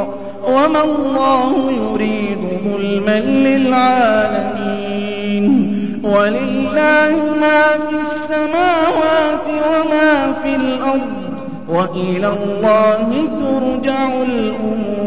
وَمَا 0.50 0.84
اللَّهُ 0.84 1.72
يُرِيدُ 1.72 2.41
ظُلْمًا 2.66 3.20
لِّلْعَالَمِينَ. 3.20 4.54
وَلِلَّهِ 6.04 7.16
مَا 7.41 7.62
فِي 7.89 7.96
السَّمَاوَاتِ 8.06 9.48
وَمَا 9.48 10.34
فِي 10.44 10.52
الْأَرْضِ 10.56 11.02
ۚ 11.20 11.22
وَإِلَى 11.70 12.28
اللَّهِ 12.28 13.09
تُرْجَعُ 13.39 14.07
الْأُمُورُ. 14.22 15.03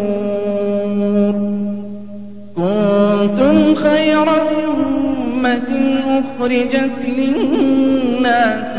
كُنتُمْ 2.57 3.75
خَيْرَ 3.75 4.27
أُمَّةٍ 4.69 5.71
أُخْرِجَتْ 6.19 6.99
لِلنَّاسِ 7.19 8.73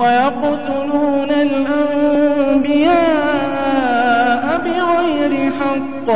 ويقتلون 0.00 1.30
الأنبياء 1.30 3.00
بغير 4.64 5.52
حق. 5.52 6.08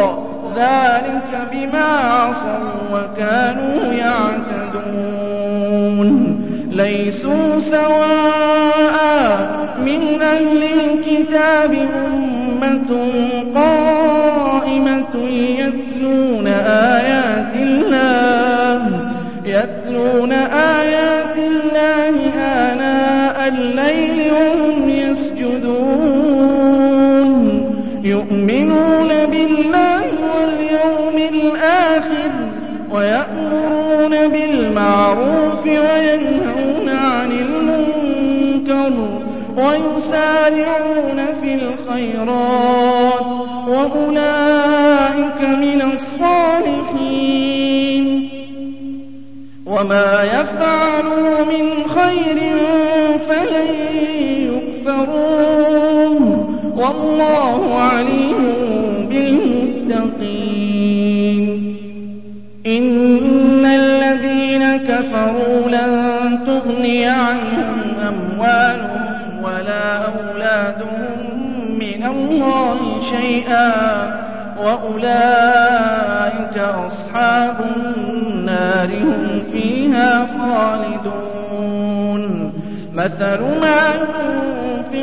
ذلك 0.57 1.31
بما 1.53 1.89
عصوا 2.11 2.75
وكانوا 2.93 3.93
يعتدون. 3.93 5.45
ليسوا 6.71 7.61
سواء 7.61 8.95
من 9.87 10.23
أهل 10.23 10.63
الكتاب 10.63 11.73
أمة 12.07 12.91
قائمة 13.55 15.15
يتلون 15.59 16.47
آيات 16.67 17.53
الله 17.57 19.11
يتلون 19.45 20.33
آيات 20.33 21.24
الليل 23.49 24.33
وهم 24.33 24.89
يسجدون. 24.89 26.45
يؤمنون 28.05 29.09
بالله 29.09 30.05
واليوم 30.35 31.17
الآخر 31.35 32.31
ويأمرون 32.93 34.29
بالمعروف 34.29 35.67
وينهون 35.67 36.89
عن 36.89 37.33
المنكر 37.33 38.93
ويسارعون 39.57 41.19
في 41.43 41.55
الخيرات 41.55 43.27
وأولئك 43.69 45.41
من 45.41 45.83
الصالحين. 45.95 47.25
وما 49.67 50.25
يفعلوا 50.25 51.45
من 51.45 51.67
خير 51.89 52.39
يكفروه 55.05 56.49
والله 56.77 57.79
عليم 57.81 58.39
بالمتقين. 59.11 60.05
إن 62.67 63.65
الذين 63.67 64.77
كفروا 64.77 65.69
لن 65.69 66.39
تغني 66.47 67.07
عنهم 67.07 67.95
أموالهم 68.09 69.45
ولا 69.45 69.97
أولادهم 69.97 71.17
من 71.81 72.07
الله 72.07 72.79
شيئا. 73.21 73.71
وأولئك 74.65 76.59
أصحاب 76.59 77.57
النار 77.77 78.89
هم 78.89 79.43
فيها 79.53 80.27
خالدون. 80.39 81.25
مثل 82.95 83.41
ما 83.61 83.81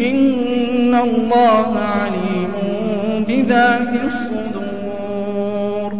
إِنَّ 0.00 0.94
اللَّهَ 0.94 1.78
عَلِيمٌ 1.78 2.52
بِذَاتِ 3.28 3.88
الصُّدُورِ 4.04 5.92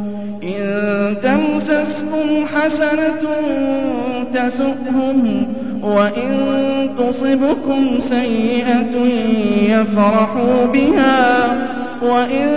إِن 0.42 1.16
تَمْسَسْكُمْ 1.22 2.46
حَسَنَةٌ 2.54 3.22
تَسُؤْهُمْ 4.34 5.46
وَإِن 5.82 6.30
تُصِبْكُمْ 6.98 8.00
سَيِّئَةٌ 8.00 8.94
يَفْرَحُوا 9.68 10.66
بِهَا 10.66 11.48
وَإِن 12.02 12.48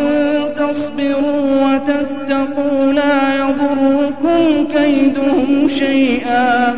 تَصْبِرُوا 0.60 1.66
وَتَتَّقُوا 1.66 2.92
لَا 2.94 3.36
يَضُرُّكُمْ 3.40 4.68
كَيْدُهُمْ 4.74 5.68
شَيْئًا 5.70 6.72
ۗ 6.72 6.76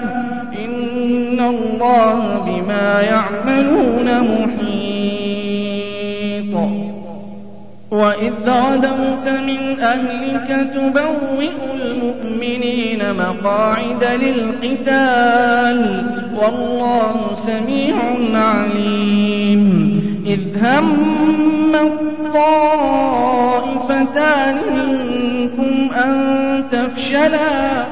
إِنَّ 1.08 1.40
اللَّهَ 1.40 2.20
بِمَا 2.46 3.02
يَعْمَلُونَ 3.02 4.08
مُحِيطٌ. 4.22 4.68
وَإِذْ 7.92 8.34
غَدَوْتَ 8.48 9.28
مِنْ 9.48 9.80
أَهْلِكَ 9.80 10.68
تُبَوِّئُ 10.74 11.52
الْمُؤْمِنِينَ 11.82 13.02
مَقَاعِدَ 13.18 14.04
لِلْقِتَالِ 14.04 15.80
ۗ 16.04 16.40
وَاللَّهُ 16.44 17.16
سَمِيعٌ 17.48 17.96
عَلِيمٌ. 18.34 19.64
إِذْ 20.28 20.40
هَمَّ 20.66 21.76
الطَّائِفَتَانِ 21.76 22.66
مِنكُمْ 24.76 25.74
أَن 25.96 26.14
تَفْشَلَا 26.72 27.86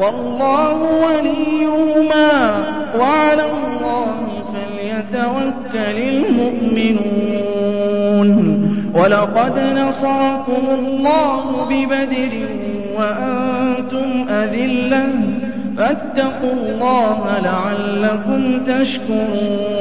وَاللَّهُ 0.00 0.76
وَلِيُّهُمَا 1.06 2.30
ۗ 2.60 2.98
وَعَلَى 3.00 3.42
اللَّهِ 3.42 4.26
فَلْيَتَوَكَّلِ 4.52 5.98
المؤمنون. 6.08 7.10
ولقد 8.94 9.58
نصركم 9.58 10.66
الله 10.78 11.66
ببدر 11.70 12.32
وأنتم 12.98 14.28
أذلة. 14.28 15.04
فاتقوا 15.78 16.52
الله 16.52 17.18
لعلكم 17.44 18.64
تشكرون. 18.64 19.80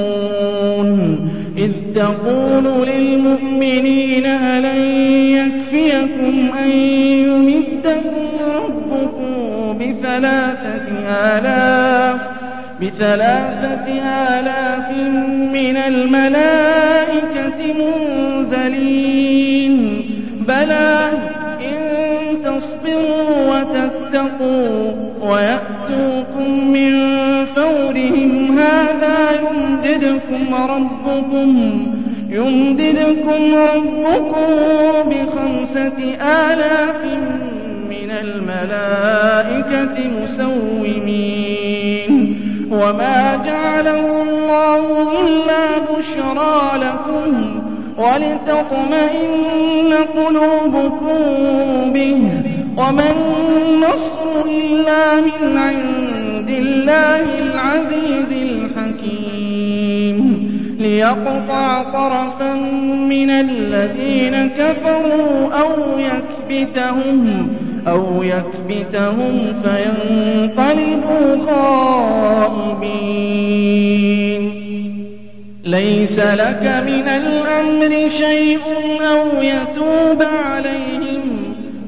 إذ 1.57 1.71
تقول 1.95 2.87
للمؤمنين 2.87 4.25
ألن 4.25 4.81
يكفيكم 5.31 6.57
أن 6.63 6.69
يمدكم 7.27 8.25
ربكم 8.55 9.58
بثلاثة 9.79 10.87
آلاف 11.09 12.21
بثلاثة 12.81 13.87
آلاف 14.39 14.91
من 15.53 15.77
الملائكة 15.77 17.59
منزلين. 17.79 19.39
بلى 20.47 21.09
إن 21.61 21.77
تصبروا 22.45 23.29
وتتقوا 23.49 24.91
ويأتوكم 25.21 26.71
من 26.71 26.93
فورهم 27.55 28.59
هذا 28.59 29.17
يمددكم 29.31 30.53
ربكم 30.53 31.51
يمددكم 32.29 33.55
ربكم 33.55 34.49
بخمسة 35.09 35.97
آلاف 36.21 37.03
من 37.03 37.48
الملائكة 38.21 39.95
مسومين. 40.23 41.29
وما 42.71 43.35
جعله 43.45 44.23
الله 44.23 45.01
إلا 45.21 45.65
بشرى 45.97 46.59
لكم 46.75 47.59
ولتطمئن 47.97 49.91
قلوبكم 50.15 51.17
به. 51.93 52.19
وما 52.77 53.07
النصر 53.11 54.31
إلا 54.45 55.03
من 55.15 55.57
عند 55.57 56.49
الله 56.49 57.25
العزيز 57.41 58.31
الحكيم. 58.31 60.19
ليقطع 60.79 61.83
طرفا 61.83 62.53
من 63.09 63.29
الذين 63.29 64.49
كفروا 64.49 65.53
أو 65.53 65.99
يكبتهم. 65.99 67.47
أو 67.87 68.23
يكبتهم 68.23 69.53
فينقلبوا 69.63 71.37
خائبين. 71.47 72.99
ليس 75.63 76.19
لك 76.19 76.83
من 76.87 77.07
الأمر 77.07 78.09
شيء 78.09 78.59
أو 79.01 79.41
يتوب 79.41 80.23
عليهم 80.23 81.21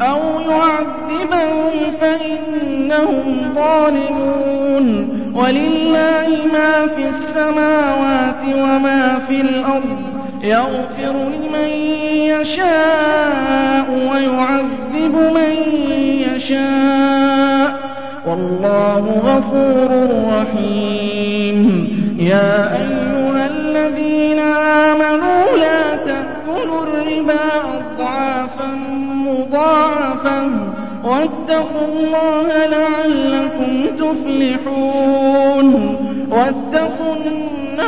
أو 0.01 0.19
يعذبهم 0.39 1.73
فإنهم 2.01 3.53
ظالمون. 3.55 5.07
ولله 5.35 6.27
ما 6.53 6.87
في 6.95 7.03
السماوات 7.09 8.41
وما 8.55 9.19
في 9.27 9.41
الأرض. 9.41 10.20
يغفر 10.43 11.11
لمن 11.11 11.69
يشاء 12.13 13.85
ويعذب 13.91 15.15
من 15.35 15.53
يشاء. 16.35 17.91
والله 18.27 19.03
غفور 19.25 19.89
رحيم. 20.33 21.87
يا 22.19 22.75
أيها 22.75 23.47
الذين 23.47 24.39
آمنوا 24.39 25.43
لا 25.57 25.95
تأكلوا 25.95 26.83
الربا 26.83 27.45
أضعافا 27.77 28.67
مضاعفا 29.11 30.39
واتقوا 31.03 31.87
الله 31.87 32.47
لعلكم 32.65 33.85
تفلحون. 33.97 35.69
واتقوا 36.31 37.15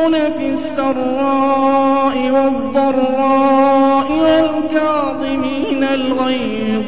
ينفقون 0.00 0.14
في 0.38 0.48
السراء 0.48 2.16
والضراء 2.30 4.08
والكاظمين 4.12 5.84
الغيظ 5.84 6.82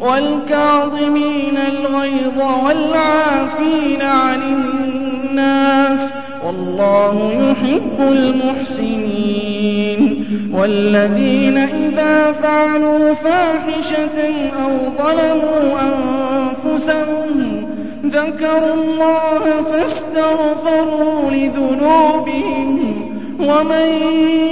والكاظمين 0.00 1.58
الغيظ 1.68 2.38
والعافين 2.64 4.02
عن 4.02 4.42
الناس 4.42 6.10
والله 6.46 7.32
يحب 7.32 7.98
المحسنين. 8.12 9.42
والذين 10.52 11.56
إذا 11.58 12.32
فعلوا 12.32 13.14
فاحشة 13.14 14.50
أو 14.64 14.72
ظلموا 14.98 15.80
أنفسهم 15.80 17.61
ذكروا 18.12 18.74
الله 18.74 19.40
فاستغفروا 19.72 21.30
لذنوبهم 21.30 22.78
ومن 23.40 23.88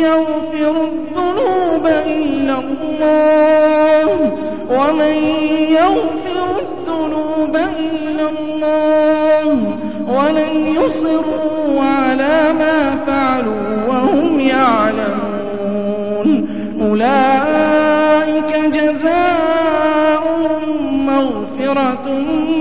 يغفر 0.00 0.74
الذنوب 0.84 1.86
إلا 2.06 2.54
الله 2.58 4.32
ومن 4.70 5.14
يغفر 5.70 6.46
الذنوب 6.60 7.56
إلا 7.56 8.28
الله 8.30 9.46
ولن 10.08 10.52
يصروا 10.76 11.80
على 11.80 12.52
ما 12.58 12.96
فعلوا 13.06 13.86
وهم 13.88 14.40
يعلمون 14.40 16.28
أولئك 16.82 18.50
جزاؤهم 18.74 19.59
مغفرة 21.70 22.06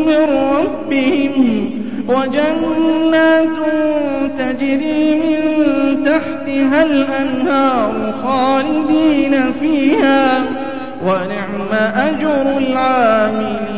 من 0.05 0.28
ربهم 0.57 1.72
وجنات 2.07 3.57
تجري 4.39 5.16
من 5.16 5.39
تحتها 6.05 6.86
الأنهار 6.86 8.14
خالدين 8.24 9.53
فيها 9.62 10.45
ونعم 11.05 11.72
أجر 11.95 12.57
العاملين. 12.57 13.70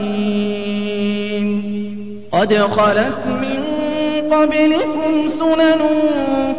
قد 2.32 2.54
خلت 2.58 3.18
من 3.28 3.60
قبلكم 4.32 5.30
سنن 5.40 5.82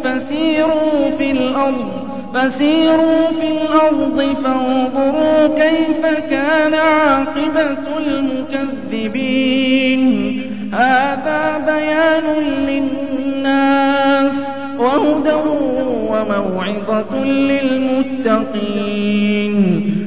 فسيروا 0.03 1.17
في 1.17 1.31
الأرض 1.31 2.02
فسيروا 2.33 3.27
في 3.41 3.47
الأرض 3.47 4.35
فانظروا 4.43 5.47
كيف 5.47 6.05
كان 6.29 6.73
عاقبة 6.73 7.77
المكذبين. 8.07 10.03
هذا 10.73 11.41
بيان 11.65 12.23
للناس 12.67 14.35
وهدى 14.79 15.39
وموعظة 16.09 17.23
للمتقين. 17.23 18.63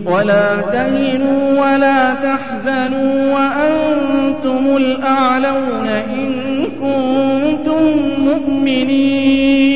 ولا 0.06 0.60
تهنوا 0.72 1.60
ولا 1.60 2.14
تحزنوا 2.14 3.34
وأنتم 3.34 4.76
الأعلون 4.76 5.86
إن 5.88 6.32
كنتم 6.80 7.82
مؤمنين. 8.18 9.75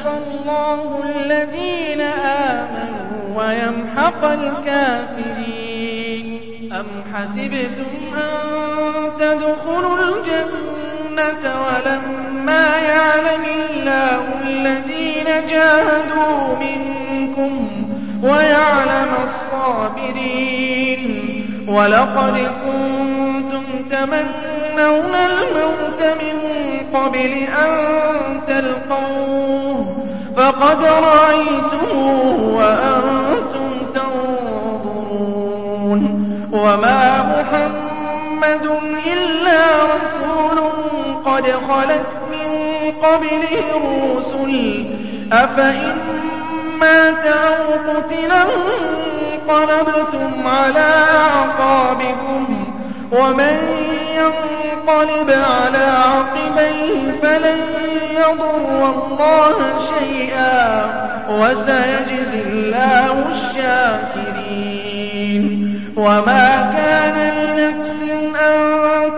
وليمحص 0.00 0.06
اللَّهُ 0.06 1.02
الَّذِينَ 1.04 2.00
آمَنُوا 2.00 3.42
وَيَمْحَقَ 3.42 4.24
الْكَافِرِينَ 4.24 5.60
أَمْ 6.72 6.86
حَسِبْتُمْ 7.14 7.92
أَن 8.16 8.30
تَدْخُلُوا 9.20 9.96
الْجَنَّةَ 9.98 11.44
وَلَمَّا 11.64 12.66
يَعْلَمِ 12.78 13.44
اللَّهُ 13.60 14.22
الَّذِينَ 14.42 15.28
جَاهَدُوا 15.50 16.56
مِنكُمْ 16.64 17.52
وَيَعْلَمَ 18.22 19.12
الصَّابِرِينَ 19.24 21.02
وَلَقَدْ 21.68 22.36
كُنتُمْ 22.64 23.64
تَمَنَّوْنَ 23.90 24.59
الْمَوْتَ 24.80 26.00
مِن 26.22 26.36
قَبْلِ 26.94 27.32
أَن 27.64 27.72
تَلْقَوْهُ 28.48 29.76
فَقَدْ 30.36 30.80
رَأَيْتُمُوهُ 30.84 32.38
وَأَنتُمْ 32.56 33.70
تَنظُرُونَ 33.94 36.02
وَمَا 36.52 37.02
مُحَمَّدٌ 37.32 38.64
إِلَّا 39.12 39.62
رَسُولٌ 39.94 40.56
قَدْ 41.24 41.44
خَلَتْ 41.68 42.10
مِن 42.32 42.48
قَبْلِهِ 43.02 43.54
الرُّسُلُ 43.76 44.52
ۚ 44.84 44.86
أَفَإِن 45.32 45.96
مَّاتَ 46.80 47.24
أَوْ 47.26 47.64
قُتِلَ 47.88 48.32
انقَلَبْتُمْ 48.32 50.30
عَلَىٰ 50.46 50.92
أَعْقَابِكُمْ 51.14 52.42
ۚ 52.46 52.50
وَمَن 53.10 53.56
يَنقَلِبْ 54.16 55.30
عَلَىٰ 55.30 55.90
عَقِبَيْهِ 56.14 57.12
فَلَن 57.22 57.58
يَضُرَّ 58.10 58.90
اللَّهَ 58.90 59.56
شَيْئًا 59.98 60.86
ۗ 60.86 61.30
وَسَيَجْزِي 61.30 62.40
اللَّهُ 62.42 63.24
الشَّاكِرِينَ. 63.28 64.64
وَمَا 65.96 66.72
كَانَ 66.76 67.16
لِنَفْسٍ 67.38 68.00
أَن 68.46 68.56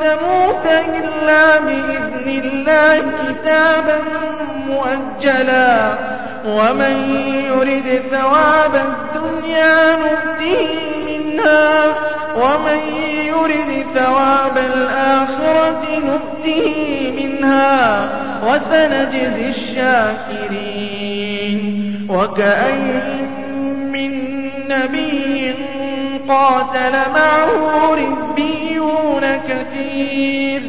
تَمُوتَ 0.05 0.66
إِلَّا 0.66 1.59
بِإِذْنِ 1.61 2.26
اللَّهِ 2.45 3.01
كِتَابًا 3.01 3.99
مُّؤَجَّلًا 4.68 5.74
ۗ. 5.95 5.97
وَمَن 6.47 6.95
يُرِدْ 7.51 8.03
ثَوَابَ 8.12 8.74
الدُّنْيَا 8.74 9.97
نُؤْتِهِ 9.97 10.68
مِنْهَا 11.33 11.95
وَمَن 12.37 12.78
يُرِدْ 13.26 13.87
ثَوَابَ 13.95 14.59
الْآخِرَةِ 14.59 15.85
نُؤْتِهِ 15.99 16.74
مِنْهَا 17.16 18.07
ۚ 18.07 18.09
وَسَنَجْزِي 18.49 19.49
الشَّاكِرِينَ. 19.49 20.49
وَكَأَيِّن 22.11 23.91
مِّن 23.93 24.12
نَّبِيٍّ 24.68 25.55
قَاتَلَ 26.28 26.93
مَعَهُ 27.14 27.95
رِبِّيُّونَ 27.95 29.24
كَثِيرٌ. 29.49 30.62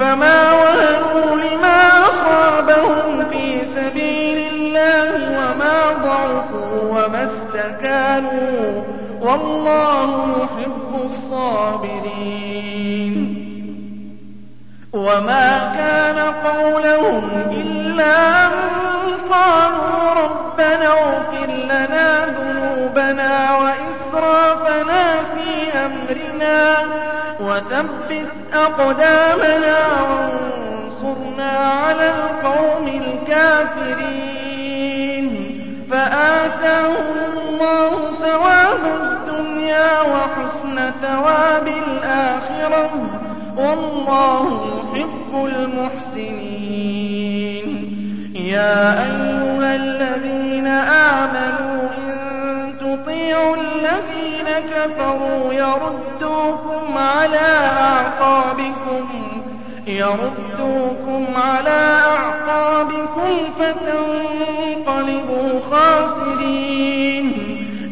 فَمَا 0.00 0.52
وَهَنُوا 0.52 1.36
لِمَا 1.36 2.08
أَصَابَهُمْ 2.08 3.24
فِي 3.30 3.64
سَبِيلِ 3.74 4.38
اللَّهِ 4.52 5.12
وَمَا 5.38 5.78
ضَعُفُوا 6.02 6.82
وَمَا 6.82 7.22
اسْتَكَانُوا 7.24 8.82
ۗ. 8.82 8.95
وَاللَّهُ 9.26 10.08
يُحِبُّ 10.40 10.92
الصَّابِرِينَ. 11.04 11.96
وَمَا 14.92 15.74
كَانَ 15.78 16.18
قَوْلَهُمْ 16.18 17.24
إِلَّا 17.52 18.46
أَن 18.46 18.52
قَالُوا 19.30 20.00
رَبَّنَا 20.24 20.88
اغْفِرْ 20.88 21.50
لَنَا 21.72 22.08
ذُنُوبَنَا 22.26 23.34
وَإِسْرَافَنَا 23.62 25.04
فِي 25.34 25.50
أَمْرِنَا 25.86 26.58
وَثَبِّتْ 27.40 28.30
أَقْدَامَنَا 28.54 29.78
وَانصُرْنَا 30.10 31.52
عَلَى 31.58 32.06
الْقَوْمِ 32.10 32.86
الْكَافِرِينَ. 32.88 34.26
فَآتَاهُمُ 35.90 37.16
اللَّهُ 37.38 37.90
ثَوَابَ 38.22 39.15
الدُّنْيَا 39.66 40.02
وَحُسْنَ 40.02 40.92
ثَوَابِ 41.02 41.68
الْآخِرَةِ 41.68 42.86
ۗ. 42.86 42.90
وَاللَّهُ 43.58 44.66
يُحِبُّ 44.76 45.46
الْمُحْسِنِينَ. 45.46 47.66
يَا 48.34 49.04
أَيُّهَا 49.04 49.76
الَّذِينَ 49.76 50.66
آمَنُوا 50.66 51.88
إِن 51.98 52.74
تُطِيعُوا 52.80 53.56
الَّذِينَ 53.56 54.46
كَفَرُوا 54.74 55.52
يَرُدُّوكُمْ 55.52 56.96
عَلَىٰ 56.96 57.70
أَعْقَابِكُمْ. 57.80 59.08
فَتَنقَلِبُوا 63.58 65.60
خَاسِرِينَ. 65.70 67.35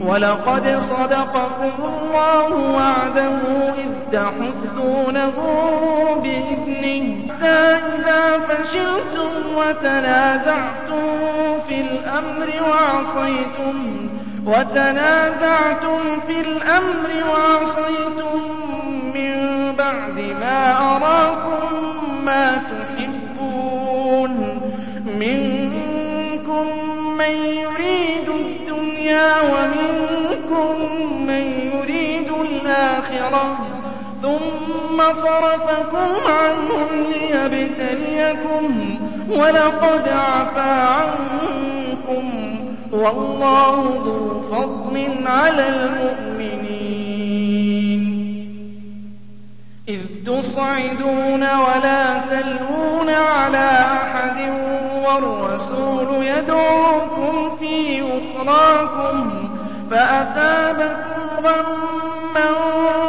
وَلَقَدْ 0.00 0.80
صَدَقَكُمُ 0.90 1.72
اللَّهُ 1.84 2.48
وَعْدَهُ 2.76 3.40
إِذْ 3.78 3.90
تَحُسُّونَهُم 4.12 5.60
بِإِذْنِهِ 6.22 7.04
ۖ 7.28 7.30
حَتَّىٰ 7.32 7.80
إِذَا 7.96 8.38
فَشِلْتُمْ 8.48 9.32
وَتَنَازَعْتُمْ 14.46 16.20
فِي 16.26 16.40
الْأَمْرِ 16.40 17.12
وَعَصَيْتُم 17.32 18.40
مِّن 19.14 19.34
بَعْدِ 19.76 20.16
مَا 20.40 20.60
أَرَاكُم 20.96 21.68
مَّا 22.24 22.46
تُحِبُّونَ 22.72 24.32
ۚ. 24.60 24.62
مِنكُم 25.06 26.66
مَّن 27.18 27.34
يُرِيدُ 27.64 28.28
الدُّنْيَا 28.28 29.30
وَمِنكُم 30.50 31.26
مَّن 31.26 31.70
يُرِيدُ 31.74 32.28
الْآخِرَةَ 32.40 33.54
ۚ 33.54 33.58
ثُمَّ 34.22 34.98
صَرَفَكُمْ 35.12 36.08
عَنْهُمْ 36.30 36.88
لِيَبْتَلِيَكُمْ 37.12 38.74
ۖ. 38.94 39.00
وَلَقَدْ 39.38 40.08
عَفَا 40.08 40.70
عَنكُمْ 40.86 42.30
ۗ. 42.32 42.94
وَاللَّهُ 42.94 44.02
ذُو 44.04 44.40
فَضْلٍ 44.56 45.26
عَلَى 45.26 45.68
الْمُؤْمِنِينَ. 45.68 46.70
إِذْ 49.88 50.00
تُصْعِدُونَ 50.26 51.42
وَلَا 51.42 52.18
تَلْوُونَ 52.18 53.10
عَلَىٰ 53.10 53.84
أَحَدٍ 54.02 54.38
وَالرَّسُولُ 55.06 56.24
يَدْعُوكُمْ 56.24 57.56
فِي 57.60 58.02
أُخْرَاكُمْ. 58.02 59.39
فَأَثَابَكُمْ 59.90 61.20
غَمًّا 61.46 62.50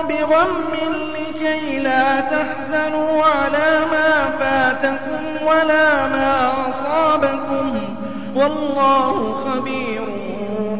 بِغَمٍّ 0.09 0.73
لِّكَيْ 1.15 1.79
لَا 1.79 2.19
تَحْزَنُوا 2.19 3.23
عَلَىٰ 3.23 3.79
مَا 3.91 4.29
فَاتَكُمْ 4.39 5.21
وَلَا 5.47 6.07
مَا 6.07 6.51
أَصَابَكُمْ 6.69 7.71
ۗ. 7.71 7.73
وَاللَّهُ 8.37 9.33
خَبِيرٌ 9.45 10.01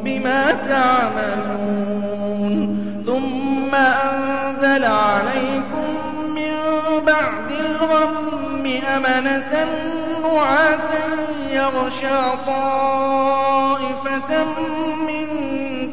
بِمَا 0.04 0.52
تَعْمَلُونَ. 0.70 2.52
ثُمَّ 3.06 3.76
أَنزَلَ 3.76 4.86
عَلَيْكُم 4.86 5.90
مِّن 6.36 6.54
بَعْدِ 7.06 7.50
الْغَمِّ 7.52 8.66
أَمَنَةً 8.98 9.54
نُّعَاسًا 10.24 11.04
يَغْشَىٰ 11.52 12.22
طَائِفَةً 12.48 14.32
مِّنكُمْ 15.08 15.48
ۖ. 15.48 15.51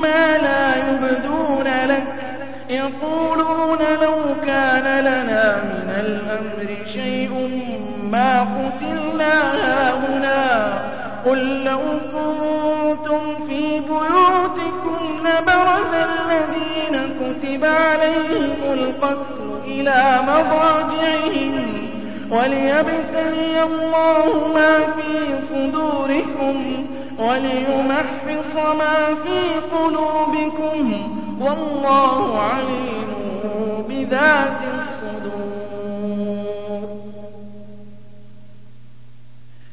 ما 0.00 0.38
لا 0.38 0.76
يبدون 0.76 1.64
لك. 1.86 2.04
يقولون 2.70 3.78
لو 4.02 4.16
كان 4.46 5.00
لنا 5.00 5.56
من 5.56 5.88
الأمر 6.00 6.86
شيء 6.92 7.50
ما 8.10 8.40
قتلنا 8.40 9.34
هاهنا. 9.54 10.72
قل 11.26 11.64
لو 11.64 11.80
كنتم 12.12 13.46
في 13.46 13.80
بيوتكم 13.80 14.98
لبرز 15.20 15.92
الذين 15.94 16.94
كتب 17.20 17.64
عليهم 17.64 18.56
القتل 18.72 19.60
إلى 19.64 20.18
مضاجعهم. 20.22 21.54
وليبتلي 22.30 23.62
الله 23.62 24.50
ما 24.54 24.78
في 24.78 25.42
صدوركم. 25.48 26.86
وليمحص 27.18 28.54
ما 28.54 29.14
في 29.24 29.60
قلوبكم 29.76 31.14
والله 31.40 32.38
عليم 32.38 33.08
بذات 33.88 34.60
الصدور. 34.78 35.08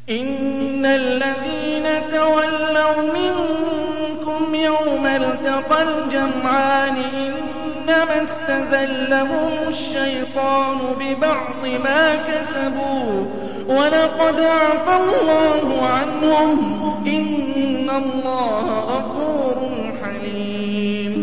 إن 0.09 0.85
الذين 0.85 2.11
تولوا 2.11 3.01
منكم 3.13 4.55
يوم 4.55 5.05
التقى 5.05 5.83
الجمعان 5.83 6.97
إنما 6.97 8.23
استزلهم 8.23 9.51
الشيطان 9.67 10.77
ببعض 10.99 11.65
ما 11.83 12.15
كسبوا 12.15 13.25
ولقد 13.67 14.39
عفى 14.39 14.95
الله 14.97 15.87
عنهم 15.87 16.94
إن 17.07 17.89
الله 17.89 18.79
غفور 18.79 19.69
حليم 20.03 21.15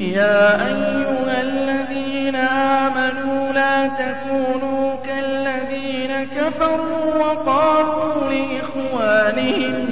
يا 0.00 0.66
أيها 0.66 1.40
الذين 1.42 2.36
آمنوا 2.36 3.52
لا 3.52 3.86
تكونوا 3.86 4.94
كالذين 5.06 6.28
كفروا 6.36 7.14
وقالوا 7.18 8.30
لإخوانهم 8.32 9.86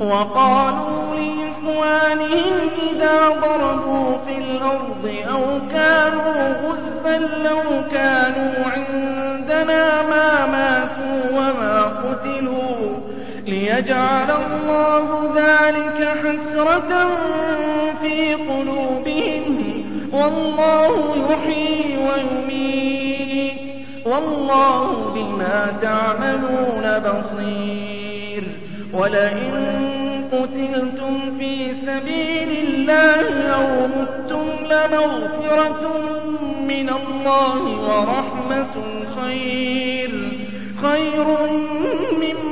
وقالوا 0.00 1.14
لإخوانهم 1.14 2.54
إذا 2.92 3.28
ضربوا 3.28 4.16
في 4.26 4.38
الأرض 4.38 5.14
أو 5.30 5.44
كانوا 5.72 6.54
غزا 6.68 7.18
لو 7.18 7.82
كانوا 7.92 8.54
عندنا 8.76 10.02
ما 10.02 10.46
ماتوا 10.46 11.38
وما 11.38 11.82
قتلوا 11.82 12.71
ليجعل 13.46 14.30
الله 14.30 15.32
ذلك 15.36 16.08
حسرة 16.08 17.10
في 18.02 18.34
قلوبهم. 18.34 19.84
والله 20.12 21.16
يحيي 21.30 21.98
ويميت. 21.98 23.54
والله 24.06 25.12
بما 25.14 25.78
تعملون 25.82 26.98
بصير. 26.98 28.44
ولئن 28.92 29.82
قتلتم 30.32 31.38
في 31.38 31.74
سبيل 31.86 32.64
الله 32.64 33.48
أو 33.48 33.86
متم 33.86 34.46
لمغفرة 34.70 35.92
من 36.68 36.88
الله 36.88 37.62
ورحمة 37.64 38.74
خير. 39.20 40.38
خير 40.82 41.24
مما 42.12 42.51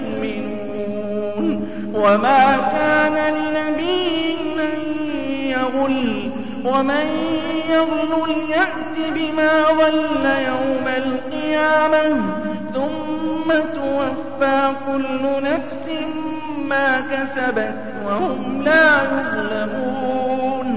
المؤمنون 0.00 1.68
وما 1.94 2.56
كان 2.72 3.34
لنبي 3.34 4.36
أن 4.60 4.78
يغل 5.30 6.30
ومن 6.64 7.06
يغل 7.70 8.10
يأت 8.50 8.96
بما 9.14 9.62
غل 9.62 10.26
يوم 10.46 10.86
القيامة 10.96 12.04
ثم 12.74 13.52
توفى 13.52 14.72
كل 14.86 15.22
نفس 15.42 15.86
ما 16.68 17.00
كسبت 17.00 17.74
وهم 18.06 18.62
لا 18.62 19.02
يظلمون 19.02 20.70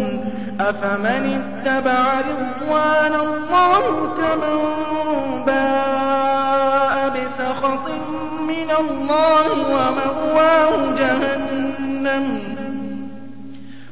أفمن 0.60 1.42
اتبع 1.42 2.20
رضوان 2.20 3.14
الله 3.16 3.84
كمن 4.18 4.60
باء 5.46 6.03
بسخط 7.64 7.90
من 8.48 8.72
الله 8.80 9.48
ومأواه 9.74 10.96
جهنم 10.98 12.40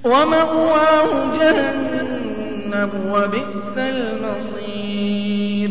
ومأواه 0.04 1.38
جهنم 1.40 2.90
وبئس 3.14 3.78
المصير 3.78 5.70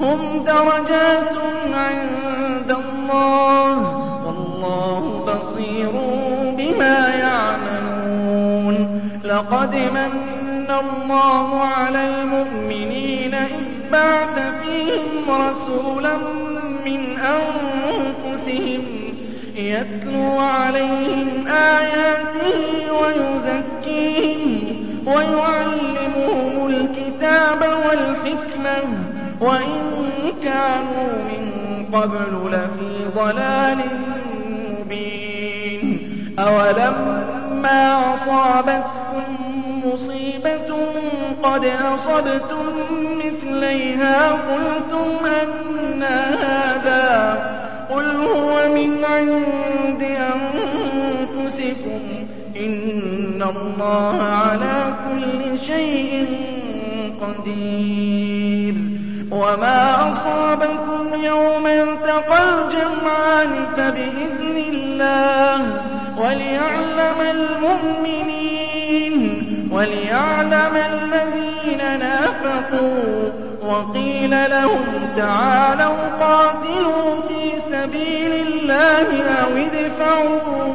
هم 0.00 0.44
درجات 0.44 1.32
عند 1.74 2.70
الله 2.70 3.76
والله 4.26 5.24
بصير 5.28 5.92
بما 6.58 7.08
يعملون 7.14 8.76
لقد 9.24 9.74
من 9.74 10.70
الله 10.80 11.60
على 11.60 12.04
المؤمنين 12.08 13.34
إذ 13.34 13.90
بعث 13.92 14.38
فيهم 14.62 15.30
رسولا 15.30 16.47
من 16.88 17.18
أنفسهم 17.18 18.84
يتلو 19.56 20.38
عليهم 20.38 21.46
آياته 21.46 22.92
ويزكيهم 22.92 24.40
ويعلمهم 25.06 26.66
الكتاب 26.66 27.60
والحكمة 27.60 28.82
وإن 29.40 29.78
كانوا 30.44 31.12
من 31.28 31.84
قبل 31.92 32.50
لفي 32.52 33.18
ضلال 33.20 33.78
مبين 34.80 36.08
أولما 36.38 38.14
أصابتكم 38.14 39.36
مصيبة 39.84 40.17
قد 41.48 41.64
أصبتم 41.94 42.64
مثليها 43.16 44.32
قلتم 44.32 45.26
أن 45.26 46.02
هذا 46.02 47.08
قل 47.90 48.16
هو 48.16 48.68
من 48.68 49.04
عند 49.04 50.02
أنفسكم 51.32 52.00
إن 52.56 53.42
الله 53.56 54.22
على 54.22 54.94
كل 55.08 55.58
شيء 55.58 56.26
قدير. 57.20 58.74
وما 59.30 60.12
أصابكم 60.12 61.24
يوم 61.24 61.66
التقى 61.66 62.38
الجمعان 62.38 63.66
فبإذن 63.76 64.56
الله 64.72 65.60
وليعلم 66.18 67.20
المؤمنين 67.30 68.28
وليعلم 69.72 70.76
نافقوا 72.44 73.30
وقيل 73.62 74.30
لهم 74.30 74.84
تعالوا 75.16 75.96
قاتلوا 76.20 77.20
في 77.28 77.50
سبيل 77.72 78.32
الله 78.32 79.22
أو 79.22 79.56
ادفعوا 79.56 80.74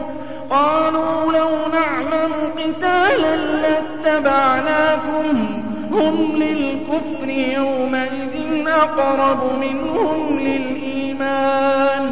قالوا 0.49 1.33
لو 1.33 1.49
نعلم 1.73 2.31
قتالا 2.57 3.35
لاتبعناكم 3.35 5.47
هم 5.91 6.31
للكفر 6.35 7.29
يومئذ 7.29 8.67
أقرب 8.67 9.39
منهم 9.59 10.39
للإيمان 10.39 12.09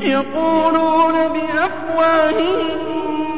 يقولون 0.00 1.12
بأفواههم 1.12 2.78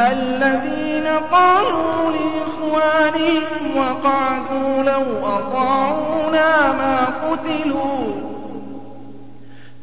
الذين 0.00 1.06
قالوا 1.32 2.12
لإخوانهم 2.12 3.42
وقعدوا 3.76 4.82
لو 4.82 5.04
أطاعونا 5.26 6.72
ما 6.72 6.96
قتلوا. 7.06 8.12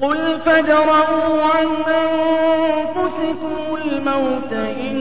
قل 0.01 0.39
فادرءوا 0.45 1.43
عن 1.55 1.67
أنفسكم 1.93 3.57
الموت 3.85 4.53
إن 4.53 4.99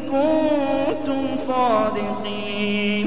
كنتم 0.00 1.36
صادقين. 1.36 3.06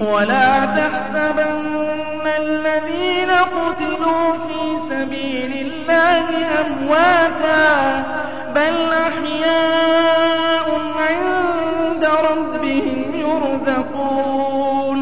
ولا 0.00 0.64
تحسبن 0.64 2.03
الذين 2.36 3.30
قتلوا 3.30 4.32
في 4.32 4.60
سبيل 4.90 5.52
الله 5.66 6.26
أمواتا 6.60 8.04
بل 8.54 8.76
أحياء 8.92 10.66
عند 10.98 12.04
ربهم 12.30 13.14
يرزقون. 13.14 15.00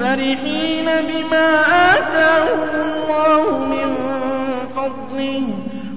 فرحين 0.00 0.86
بما 0.86 1.48
آتاهم 1.94 2.70
الله 2.84 3.42
من 3.58 3.90
فضله 4.76 5.42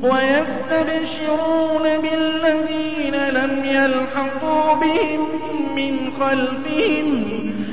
ويستبشرون 0.04 1.86
بالذين 1.98 3.16
لم 3.16 3.66
يلحقوا 3.66 4.74
بهم 4.74 5.22
من 5.76 5.94
خلفهم. 6.20 7.41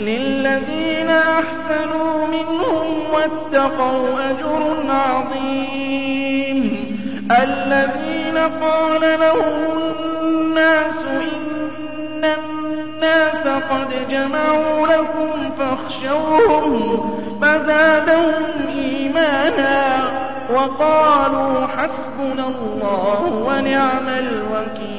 لِلَّذِينَ 0.00 1.10
أَحْسَنُوا 1.10 2.26
مِنْهُمْ 2.26 2.86
وَاتَّقَوْا 3.12 4.30
أَجْرٌ 4.30 4.90
عَظِيمٌ. 4.90 6.58
الَّذِينَ 7.42 8.38
قَالَ 8.38 9.00
لَهُمُ 9.00 9.78
النَّاسُ 10.24 11.00
إِنَّ 11.06 12.24
النَّاسَ 12.24 13.46
قَدْ 13.46 14.08
جَمَعُوا 14.10 14.86
لَكُمْ 14.86 15.50
فَاخْشَوْهُمْ 15.58 17.10
فَزَادَهُمْ 17.42 18.44
إِيمَانًا 18.68 19.78
وَقَالُوا 20.52 21.66
حَسْبُنَا 21.66 22.46
اللَّهُ 22.48 23.20
وَنِعْمَ 23.48 24.08
الْوَكِيلُ. 24.08 24.98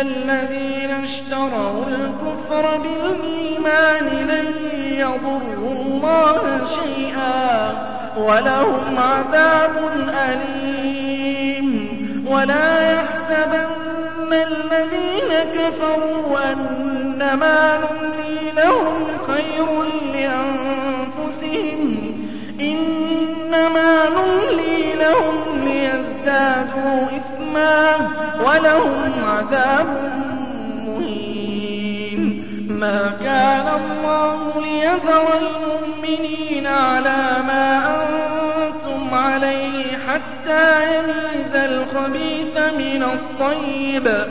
الَّذِينَ 0.00 0.90
اشْتَرَوُا 0.90 1.84
الْكُفْرَ 1.88 2.76
بِالْإِيمَانِ 2.78 4.06
لَن 4.06 4.46
يَضُرُّوا 4.98 5.72
اللَّهَ 5.72 6.66
شَيْئًا 6.66 7.72
ۖ 7.72 7.74
وَلَهُمْ 8.18 8.98
عَذَابٌ 8.98 9.72
أَلِيمٌ. 10.30 11.68
وَلَا 12.30 12.92
يَحْسَبَنَّ 12.92 14.32
الَّذِينَ 14.32 15.30
كَفَرُوا 15.54 16.52
أَنَّمَا 16.52 17.78
نُمْلِي 17.78 18.52
لَهُمْ 18.56 19.04
خَيْرٌ 19.26 19.68
لِّأَنفُسِهِمْ 20.14 21.80
ۚ. 21.96 22.60
إِنَّمَا 22.60 23.92
نُمْلِي 24.08 24.78
لَهُمْ 25.00 25.38
لِيَزْدَادُوا 25.64 27.02
إِثْمًا 27.06 27.34
ۚ 27.34 27.37
وَلَهُمْ 28.46 29.24
عَذَابٌ 29.24 29.86
مُّهِينٌ. 30.86 32.44
مَا 32.68 33.12
كَانَ 33.24 33.68
اللَّهُ 33.68 34.62
لِيَذَرَ 34.62 35.26
الْمُؤْمِنِينَ 35.42 36.66
عَلَىٰ 36.66 37.42
مَا 37.46 37.82
أَنتُمْ 37.86 39.14
عَلَيْهِ 39.14 39.98
حَتَّىٰ 40.08 40.96
يَمِيزَ 40.96 41.54
الْخَبِيثَ 41.56 42.56
مِنَ 42.78 43.02
الطَّيِّبِ 43.02 44.08
ۗ. 44.08 44.26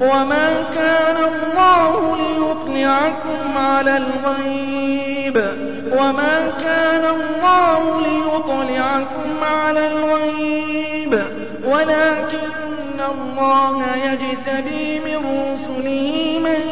وَمَا 0.00 0.48
كَانَ 0.74 1.16
اللَّهُ 1.16 2.16
لِيُطْلِعَكُمْ 2.16 3.58
عَلَى 3.58 3.96
الْغَيْبِ 3.96 5.38
ۚ. 5.38 5.54
وَمَا 6.00 6.52
كَانَ 6.64 7.04
اللَّهُ 7.04 8.00
لِيُطْلِعَكُمْ 8.00 9.44
عَلَى 9.44 9.86
الْغَيْبِ. 9.86 11.22
وَلَٰكِنَّ 11.64 12.61
اللَّهَ 13.10 13.96
يَجْتَبِي 13.96 15.00
مِن 15.00 15.16
رُّسُلِهِ 15.16 16.38
مَن 16.44 16.62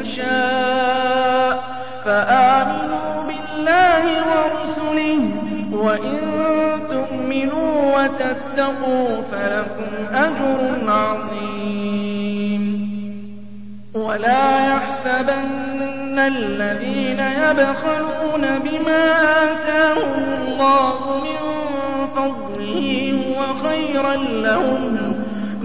يَشَاءُ 0.00 1.56
ۖ. 1.56 1.60
فَآمِنُوا 2.04 3.22
بِاللَّهِ 3.28 4.04
وَرُسُلِهِ 4.30 5.18
ۚ 5.18 5.74
وَإِن 5.74 6.18
تُؤْمِنُوا 6.90 7.96
وَتَتَّقُوا 7.96 9.08
فَلَكُمْ 9.32 9.90
أَجْرٌ 10.14 10.58
عَظِيمٌ. 10.88 12.62
وَلَا 13.94 14.74
يَحْسَبَنَّ 14.74 16.18
الَّذِينَ 16.18 17.18
يَبْخَلُونَ 17.20 18.44
بِمَا 18.58 19.04
آتَاهُمُ 19.52 20.22
اللَّهُ 20.42 21.20
مِن 21.24 21.38
فَضْلِهِ 22.16 23.14
هُوَ 23.28 23.68
خَيْرًا 23.68 24.16
لَّهُم. 24.16 25.07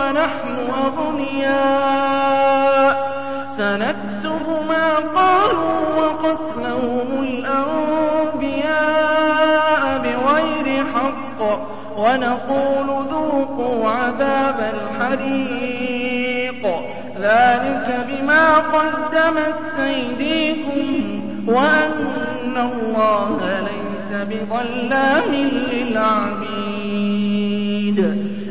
وَنَحْنُ 0.00 0.70
أَغْنِيَاءُ 0.84 1.90
ۘ. 2.94 3.56
سَنَكْتُبُ 3.56 4.46
مَا 4.68 4.94
قَالُوا 4.96 5.80
وَقَتْلَهُمُ 5.96 7.08
الْأَنبِيَاءَ 7.22 8.62
بِغَيْرِ 9.98 10.84
حَقٍّ. 10.94 11.40
وَنَقُولُ 11.96 12.86
ذُوقُوا 13.10 13.90
عَذَابَ 13.90 14.74
الْحَرِيقِ. 14.74 16.64
ذَٰلِكَ 17.20 18.06
بِمَا 18.08 18.54
قَدَّمَتْ 18.56 19.58
أَيْدِيكُمْ 19.80 21.20
وَأَنَّ 21.46 22.56
اللَّهَ 22.56 23.60
لَيْسَ 23.60 24.10
بِظَلَّامٍ 24.28 25.32
لِّلْعَبِيدِ. 25.72 26.79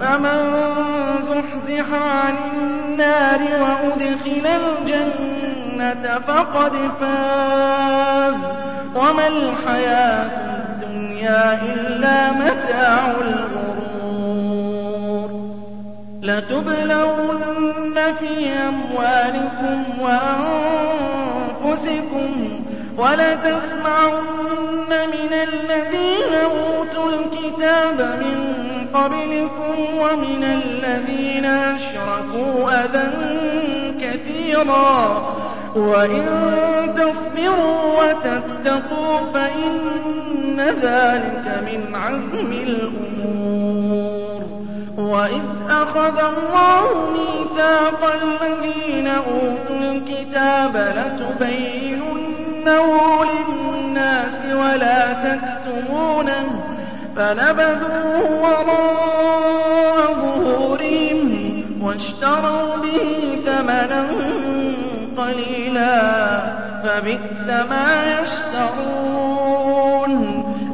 فَمَن 0.00 0.38
زُحْزِحَ 1.30 1.86
عَنِ 1.92 2.34
النَّارِ 2.36 3.40
وَأُدْخِلَ 3.62 4.46
الْجَنَّةَ 4.46 6.18
فَقَدْ 6.26 6.72
فَازَ 7.00 8.34
ۗ. 8.34 8.36
وَمَا 8.96 9.26
الْحَيَاةُ 9.28 10.30
الدُّنْيَا 10.56 11.62
إِلَّا 11.62 12.32
مَتَاعُ 12.32 13.10
الْغُرُورِ. 13.20 14.64
لَتُبْلَوُنَّ 16.22 17.96
فِي 18.20 18.48
أَمْوَالِكُمْ 18.48 20.00
وَأَنفُسِكُمْ 20.00 21.04
ۖ 22.38 23.00
وَلَتَسْمَعُنَّ 23.00 24.90
مِنَ 24.90 25.32
الَّذِينَ 25.32 26.32
أُوتُوا 26.44 27.08
الْكِتَابَ 27.10 27.98
مِن 28.22 28.38
قَبْلِكُمْ 28.94 29.74
وَمِنَ 29.98 30.44
الَّذِينَ 30.44 31.44
أَشْرَكُوا 31.44 32.84
أَذًى 32.84 33.10
كَثِيرًا 34.00 35.18
ۚ. 35.20 35.76
وَإِن 35.76 36.26
تَصْبِرُوا 36.96 38.02
وَتَتَّقُوا 38.02 39.18
فَإِنَّ 39.34 40.60
ذَٰلِكَ 40.82 41.46
مِنْ 41.66 41.94
عَزْمِ 41.94 42.52
الْأُمُورِ. 42.52 44.42
وَإِذْ 44.98 45.42
أَخَذَ 45.70 46.18
اللَّهُ 46.18 46.86
مِيثَاقَ 47.12 48.02
الَّذِينَ 48.22 49.06
أُوتُوا 49.06 49.76
الْكِتَابَ 49.76 50.74
لَتُبَيِّنُنَّهُ 50.98 52.08
لِلنَّاسِ 53.24 54.38
وَلَا 54.54 55.12
تَكْتُمُونَهُ. 55.12 56.73
فَنَبَذُوهُ 57.16 58.42
وَرَاءَ 58.42 60.14
ظُهُورِهِمْ 60.14 61.44
وَاشْتَرَوْا 61.82 62.76
بِهِ 62.76 63.38
ثَمَنًا 63.46 64.06
قَلِيلًا. 65.16 66.40
فَبِئْسَ 66.84 67.46
مَا 67.70 68.20
يَشْتَرُونَ. 68.20 68.94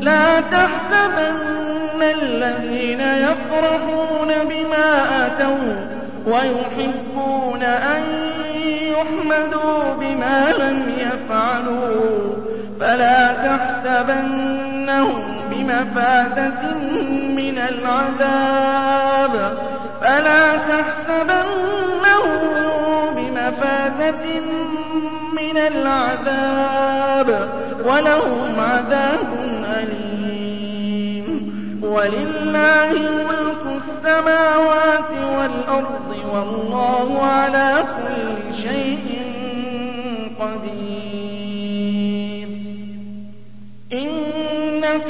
لَا 0.03 0.41
تَحْسَبَنَّ 0.41 2.03
الَّذِينَ 2.03 3.01
يَفْرَحُونَ 3.01 4.28
بِمَا 4.28 5.05
أَتَوا 5.26 5.86
وَيُحِبُّونَ 6.26 7.62
أَن 7.62 8.03
يُحْمَدُوا 8.82 9.95
بِمَا 10.01 10.53
لَمْ 10.59 10.93
يَفْعَلُوا. 10.99 12.49
فَلَا 12.81 13.33
تَحْسَبَنَّهُم 13.33 15.22
بِمَفَازَةٍ 15.51 16.74
مِّنَ 17.37 17.59
الْعَذَابِ. 17.59 19.59
فَلَا 20.01 20.57
تَحْسَبَنَّهُم 20.57 22.41
بِمَفَازَةٍ 23.16 24.41
مِّنَ 25.33 25.57
الْعَذَابِ 25.57 27.28
ۖ. 27.28 27.31
وَلَهُمْ 27.87 28.61
عَذَابٌ 28.61 29.28
أَلِيمٌ. 29.78 31.26
وَلِلَّهِ 31.83 32.93
مُلْكُ 33.31 33.62
السَّمَاوَاتِ 33.76 35.11
وَالْأَرْضِ 35.39 36.14
ۗ 36.14 36.16
وَاللَّهُ 36.35 37.26
عَلَىٰ 37.26 37.72
كُلِّ 37.97 38.39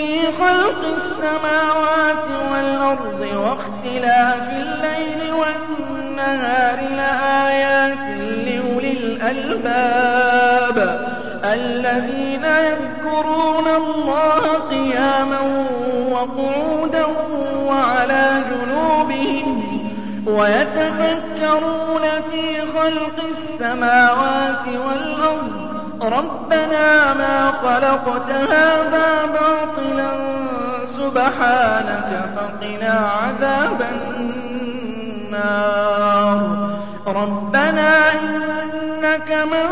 فِي 0.00 0.32
خَلْقِ 0.32 0.82
السَّمَاوَاتِ 0.96 2.24
وَالْأَرْضِ 2.52 3.20
وَاخْتِلَافِ 3.20 4.48
اللَّيْلِ 4.52 5.32
وَالنَّهَارِ 5.32 6.78
لَآيَاتٍ 6.96 7.98
لِّأُولِي 8.46 8.92
الْأَلْبَابِ 8.92 10.76
الَّذِينَ 11.44 12.44
يَذْكُرُونَ 12.44 13.66
اللَّهَ 13.76 14.42
قِيَامًا 14.70 15.40
وَقُعُودًا 16.12 17.04
وَعَلَىٰ 17.66 18.42
جُنُوبِهِمْ 18.50 19.48
وَيَتَفَكَّرُونَ 20.26 22.04
فِي 22.30 22.60
خَلْقِ 22.78 23.16
السَّمَاوَاتِ 23.32 24.66
وَالْأَرْضِ 24.68 25.59
رَبَّنَا 26.02 27.14
مَا 27.14 27.52
خَلَقْتَ 27.62 28.30
هَٰذَا 28.30 29.26
بَاطِلًا 29.26 30.12
سُبْحَانَكَ 30.98 32.30
فَقِنَا 32.36 33.10
عَذَابَ 33.22 33.80
النَّارِ. 35.20 36.40
رَبَّنَا 37.06 38.12
إِنَّكَ 38.12 39.30
مَن 39.52 39.68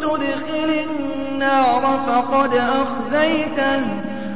تُدْخِلِ 0.00 0.70
النَّارَ 0.90 1.82
فَقَدْ 2.06 2.52
أَخْزَيْتَهُ 2.54 3.80
ۖ 3.80 3.82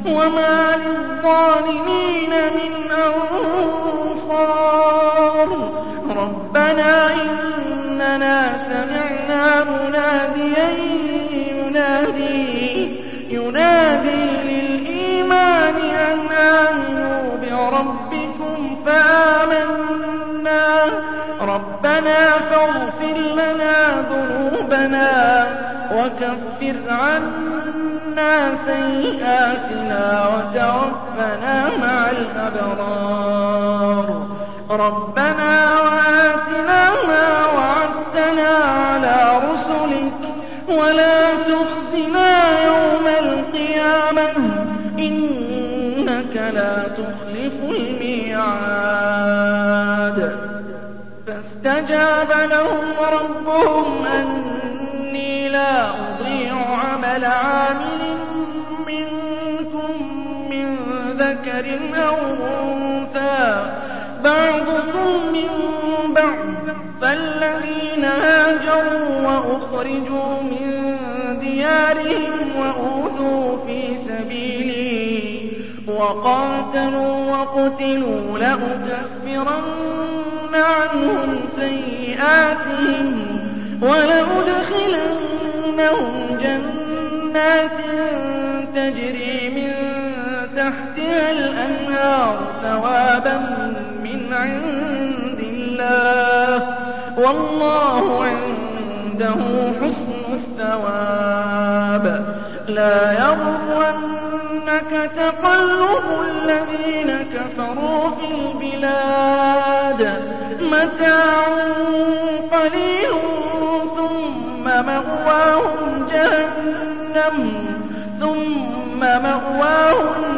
وَمَا 0.06 0.58
لِلظَّالِمِينَ 0.76 2.32
مِنْ 2.58 2.72
أَنصَارٍ. 4.12 4.58
رَبَّنَا 6.16 6.96
إِنَّنَا 7.96 8.58
سَمِعْنَا 8.58 9.64
مُنَادِيًا 9.64 10.68
يُنَادِي 13.30 14.26
لِلْإِيمَانِ 14.44 15.74
أَنْ 16.12 16.18
آمِنُوا 16.32 17.36
بِرَبِّكُمْ 17.36 18.76
فَآمَنَّا. 18.86 20.68
رَبَّنَا 21.40 22.30
فَاغْفِرْ 22.50 23.16
لَنَا 23.16 23.76
ذُنُوبَنَا 24.10 25.46
وَكَفِّرْ 25.92 26.76
عَنَّا 26.88 28.54
سَيِّئَاتِنَا 28.54 30.04
وَتَوَفَّنَا 30.28 31.56
مَعَ 31.80 32.10
الْأَبْرَارِ. 32.10 33.26
رَبَّنَا 34.70 35.80
وَآتِنَا 35.80 36.90
مَا 37.08 37.46
وَعَدتَّنَا 37.56 38.48
عَلَىٰ 38.48 39.40
رُسُلِكَ 39.52 40.20
وَلَا 40.68 41.34
تُخْزِنَا 41.34 42.62
يَوْمَ 42.66 43.06
الْقِيَامَةِ 43.06 44.32
ۗ 44.32 44.36
إِنَّكَ 44.98 46.36
لَا 46.54 46.88
تُخْلِفُ 46.88 47.54
الْمِيعَادَ. 47.78 48.48
فَاسْتَجَابَ 51.26 52.30
لَهُمْ 52.50 52.86
رَبُّهُمْ 53.12 54.06
أَنِّي 54.06 55.48
لَا 55.48 55.90
أُضِيعُ 55.90 56.54
عَمَلَ 56.54 57.24
عَامِلٍ 57.24 58.02
مِّنكُم 58.86 59.90
مِّن 60.50 60.66
ذَكَرٍ 61.18 61.66
أَوْ 62.08 62.16
أُنثَىٰ 62.62 63.85
بَعْضُكُم 64.26 65.10
مِّن 65.32 65.50
بَعْضٍ 66.14 66.54
ۖ 66.68 66.70
فَالَّذِينَ 67.02 68.04
هَاجَرُوا 68.04 69.08
وَأُخْرِجُوا 69.26 70.42
مِن 70.42 70.66
دِيَارِهِمْ 71.40 72.34
وَأُوذُوا 72.60 73.66
فِي 73.66 73.96
سَبِيلِي 74.08 75.50
وَقَاتَلُوا 75.88 77.30
وَقُتِلُوا 77.30 78.38
لَأُكَفِّرَنَّ 78.38 79.64
عَنْهُمْ 80.54 81.38
سَيِّئَاتِهِمْ 81.56 83.08
وَلَأُدْخِلَنَّهُمْ 83.82 84.94
جَنَّاتٍ 86.42 87.78
تَجْرِي 88.74 89.36
مِن 89.56 89.72
تَحْتِهَا 90.56 91.30
الْأَنْهَارُ 91.32 92.36
ثَوَابًا 92.62 93.36
عِندِ 94.36 95.40
اللَّهِ 95.40 96.58
ۗ 96.58 96.62
وَاللَّهُ 97.18 98.24
عِندَهُ 98.24 99.72
حُسْنُ 99.80 100.12
الثَّوَابِ. 100.32 102.04
لَا 102.68 103.12
يَغُرَّنَّكَ 103.12 104.92
تَقَلُّبُ 105.16 106.04
الَّذِينَ 106.20 107.10
كَفَرُوا 107.34 108.10
فِي 108.10 108.26
الْبِلَادِ. 108.34 110.02
مَتَاعٌ 110.60 111.44
قَلِيلٌ 112.52 113.12
ثُمَّ 113.96 114.64
مَأْوَاهُمْ 114.64 116.06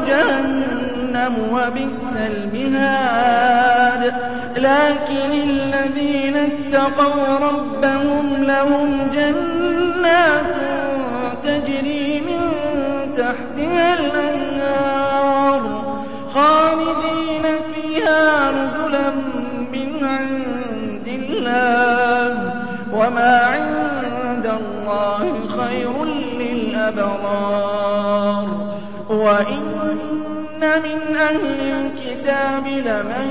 جَهَنَّمُ 0.06 0.74
ۖ. 0.74 0.77
وَبِئْسَ 1.26 2.16
الْمِهَادُ. 2.16 4.14
لَٰكِنِ 4.56 5.32
الَّذِينَ 5.50 6.36
اتَّقَوْا 6.36 7.38
رَبَّهُمْ 7.38 8.44
لَهُمْ 8.44 9.10
جَنَّاتٌ 9.14 10.54
تَجْرِي 11.44 12.20
مِن 12.20 12.40
تَحْتِهَا 13.16 13.98
الْأَنْهَارُ. 13.98 15.62
خَالِدِينَ 16.34 17.42
فِيهَا 17.74 18.50
نُزُلًا 18.50 19.10
مِّنْ 19.72 20.04
عِندِ 20.04 21.08
اللَّهِ 21.08 22.34
ۗ. 22.34 22.36
وَمَا 22.92 23.40
عِندَ 23.44 24.46
اللَّهِ 24.46 25.40
خَيْرٌ 25.58 26.04
لِّلْأَبْرَارِ. 26.38 28.46
وَإِنَّ 29.08 30.27
مِنْ 30.58 31.16
أَهْلِ 31.16 31.60
الْكِتَابِ 31.60 32.66
لَمَن 32.66 33.28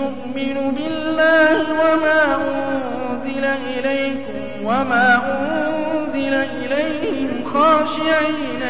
يُؤْمِنُ 0.00 0.74
بِاللَّهِ 0.74 1.58
وَمَا 1.80 2.20
أُنزِلَ 2.36 3.44
إِلَيْكُمْ 3.44 4.64
وَمَا 4.64 5.08
أُنزِلَ 5.38 6.34
إِلَيْهِمْ 6.34 7.44
خَاشِعِينَ 7.52 8.62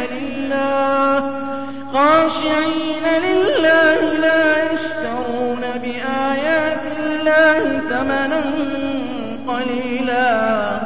لِلَّهِ 3.26 4.00
لَا 4.24 4.42
يَشْتَرُونَ 4.72 5.62
بِآيَاتِ 5.82 6.84
اللَّهِ 7.00 7.62
ثَمَنًا 7.90 8.40
قَلِيلًا 9.48 10.28
ۗ 10.78 10.80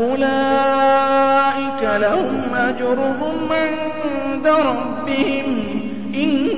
أُولَٰئِكَ 0.00 1.82
لَهُمْ 1.82 2.54
أَجْرُهُمْ 2.54 3.36
عِندَ 3.52 4.46
رَبِّهِمْ 4.46 5.48
ۗ 5.56 6.14
إِنَّ 6.14 6.57